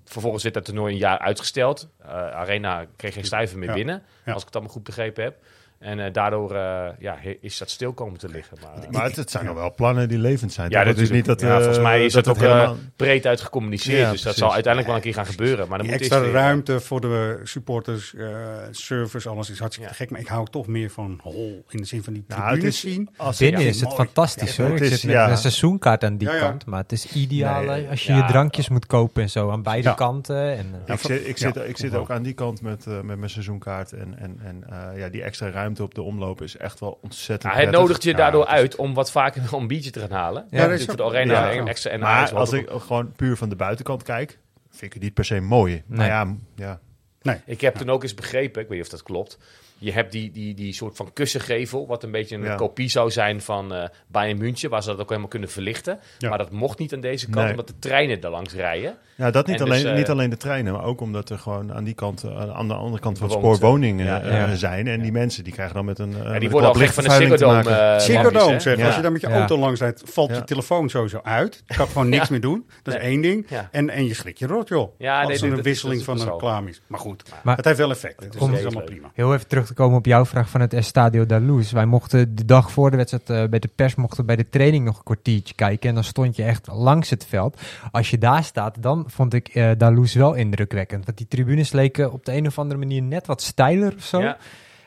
[0.05, 1.89] Vervolgens werd dat toernooi een jaar uitgesteld.
[2.33, 3.73] Arena kreeg geen stuiver meer Ja.
[3.73, 4.03] binnen.
[4.25, 5.37] Als ik het allemaal goed begrepen heb.
[5.81, 8.57] En eh, daardoor eh, ja, is dat stil komen te liggen.
[8.61, 10.69] Maar, Maar het, het zijn nog wel plannen die levend zijn.
[10.69, 10.83] Ja?
[10.85, 12.77] Het is niet dat, ja, eh, volgens mij is dat dat, het ook eh, helemaal-
[12.95, 13.99] breed uit gecommuniceerd.
[13.99, 15.67] Ja, dus dat zal uiteindelijk wel een keer gaan gebeuren.
[15.67, 18.27] Maar dan Die moet extra ruimte voor de supporters, eh
[18.71, 20.09] service, alles is hartstikke gek.
[20.09, 23.09] Maar ik hou toch meer van hol in de zin van die Nou, is- zien.
[23.17, 24.73] als- Binnen Ja, is het fantastisch Ja, hoor.
[24.73, 25.29] het Ik zit met ja.
[25.29, 26.41] een seizoenkaart aan die Ja, ja.
[26.41, 26.65] kant.
[26.65, 28.17] Maar het is ideaal Nee, als je ja.
[28.17, 29.93] je drankjes moet kopen en zo aan beide Ja.
[29.93, 30.57] kanten.
[30.57, 31.99] En, ik zit, ik zit, Ja, ik zit wel.
[32.01, 33.91] ook aan die kant met, met mijn seizoenkaart.
[33.91, 37.41] En, en, en eh, ja, die extra ruimte op de omloop is echt wel ontzettend
[37.43, 37.79] Ja, het prettig.
[37.81, 40.47] nodigt je daardoor het is- uit om wat vaker een biertje te gaan halen.
[40.49, 41.59] Ja, dat is voor de ook- arena ja.
[41.59, 45.01] en extra en Maar als ik gewoon puur van de buitenkant kijk, vind ik het
[45.01, 45.83] niet per se mooi.
[45.87, 46.07] Maar Nee.
[46.55, 46.79] ja,
[47.23, 47.41] ja.
[47.45, 49.37] Ik heb toen ook eens begrepen, ik weet niet of dat klopt.
[49.83, 52.55] Je hebt die, die, die soort van kussengevel, wat een beetje een Ja.
[52.55, 55.99] kopie zou zijn van eh Bayern München, waar ze dat ook helemaal kunnen verlichten.
[56.17, 56.29] Ja.
[56.29, 57.49] Maar dat mocht niet aan deze kant, Nee.
[57.49, 58.95] omdat de treinen daar langs rijden.
[59.15, 61.39] Ja, dat niet, En alleen, dus, eh, niet alleen de treinen, maar ook omdat er
[61.39, 64.87] gewoon aan die kant, eh, aan de andere kant van het spoor woningen ja, zijn.
[64.87, 66.13] En die mensen die krijgen dan met een.
[66.13, 67.53] eh, Ja, met die een worden al van de Ziggo Dome.
[67.53, 67.93] maken.
[67.93, 68.59] eh, Ziggo mappies, Dome, hè?
[68.59, 68.77] zeg.
[68.77, 68.85] Ja.
[68.85, 69.37] Als je daar met je Ja.
[69.37, 70.35] auto langs rijdt, valt Ja.
[70.35, 71.63] je telefoon sowieso uit.
[71.67, 72.65] Je kan gewoon niks meer doen.
[72.83, 73.09] Dat is Nee.
[73.09, 73.45] één ding.
[73.49, 73.69] Ja.
[73.71, 74.93] En, en je schrik je rot, joh.
[74.97, 76.81] Ja, nee, als er een wisseling van een klaar is.
[76.87, 78.19] Maar goed, het heeft wel effect.
[78.31, 79.11] Dus dat is allemaal prima.
[79.13, 81.71] Heel even terug komen op jouw vraag van het Estadio da Luz.
[81.71, 84.85] Wij mochten de dag voor de wedstrijd eh, bij de pers mochten bij de training
[84.85, 85.89] nog een kwartiertje kijken.
[85.89, 87.61] En dan stond je echt langs het veld.
[87.91, 91.05] Als je daar staat, dan vond ik Luz wel indrukwekkend.
[91.05, 94.21] Want die tribunes leken op de een of andere manier net wat steiler of zo.
[94.21, 94.37] Ja.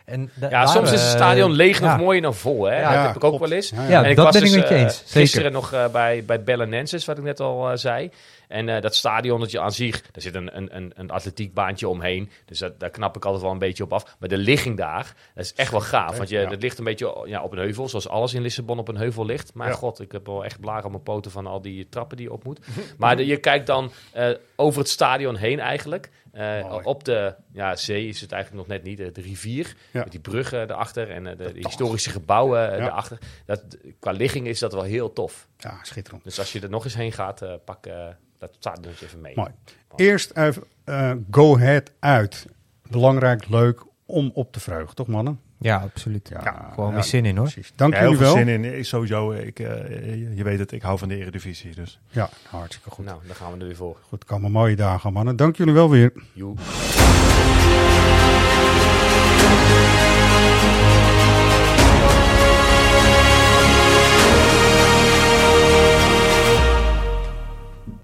[0.05, 1.97] En da- Ja, soms is het eh, stadion leeg nog ja.
[1.97, 2.65] mooier dan vol.
[2.65, 2.81] Hè?
[2.81, 3.49] Ja, dat heb ik ook klopt.
[3.49, 3.71] wel eens.
[3.71, 5.21] Ja, Ja, en ik dat was ben ik dus, met je eh, eens, zeker.
[5.21, 8.11] gisteren nog eh, bij, bij Belenenses, wat ik net al zei.
[8.49, 12.31] En eh, dat stadionnetje aan zich, daar zit een, een, een, een atletiekbaantje omheen.
[12.45, 14.17] Dus dat, daar knap ik altijd wel een beetje op af.
[14.19, 16.17] Maar de ligging daar, dat is echt wel gaaf.
[16.17, 16.49] Want je, Ja.
[16.49, 19.25] dat ligt een beetje ja, op een heuvel, zoals alles in Lissabon op een heuvel
[19.27, 19.55] ligt.
[19.55, 19.75] Maar Ja.
[19.75, 22.33] god, ik heb wel echt blagen op mijn poten van al die trappen die je
[22.33, 22.61] op moet.
[22.99, 26.11] maar de- je kijkt dan eh, over het stadion heen eigenlijk.
[26.35, 29.77] Eh, op de ja, zee is het eigenlijk nog net niet, de, de rivier.
[29.91, 30.01] Ja.
[30.03, 32.85] Met die bruggen erachter en eh, de, de historische gebouwen eh, Ja.
[32.87, 33.19] erachter.
[33.47, 33.63] Dat,
[33.99, 35.49] qua ligging is dat wel heel tof.
[35.57, 36.25] Ja, schitterend.
[36.25, 38.07] Dus als je er nog eens heen gaat, eh, pak eh,
[38.39, 39.35] dat stadionnetje even mee.
[39.37, 39.51] Mooi.
[39.97, 42.47] Eerst even eh, go ahead uit.
[42.91, 45.41] Belangrijk, leuk om op te vreugden, toch mannen?
[45.65, 46.29] Ja, absoluut.
[46.29, 47.51] Ja, Gewoon ja, weer zin in hoor.
[47.51, 47.73] Precies.
[47.77, 48.65] Dank Ja, heel jullie veel zin in.
[48.79, 51.75] Ik, sowieso, ik, eh, je weet het, ik hou van de Eredivisie.
[51.75, 52.01] Dus.
[52.11, 53.05] Ja, hartstikke goed.
[53.05, 53.97] Nou, daar gaan we er weer voor.
[54.09, 55.37] Goed, komen mooie dagen mannen.
[55.37, 56.13] Dank jullie wel weer.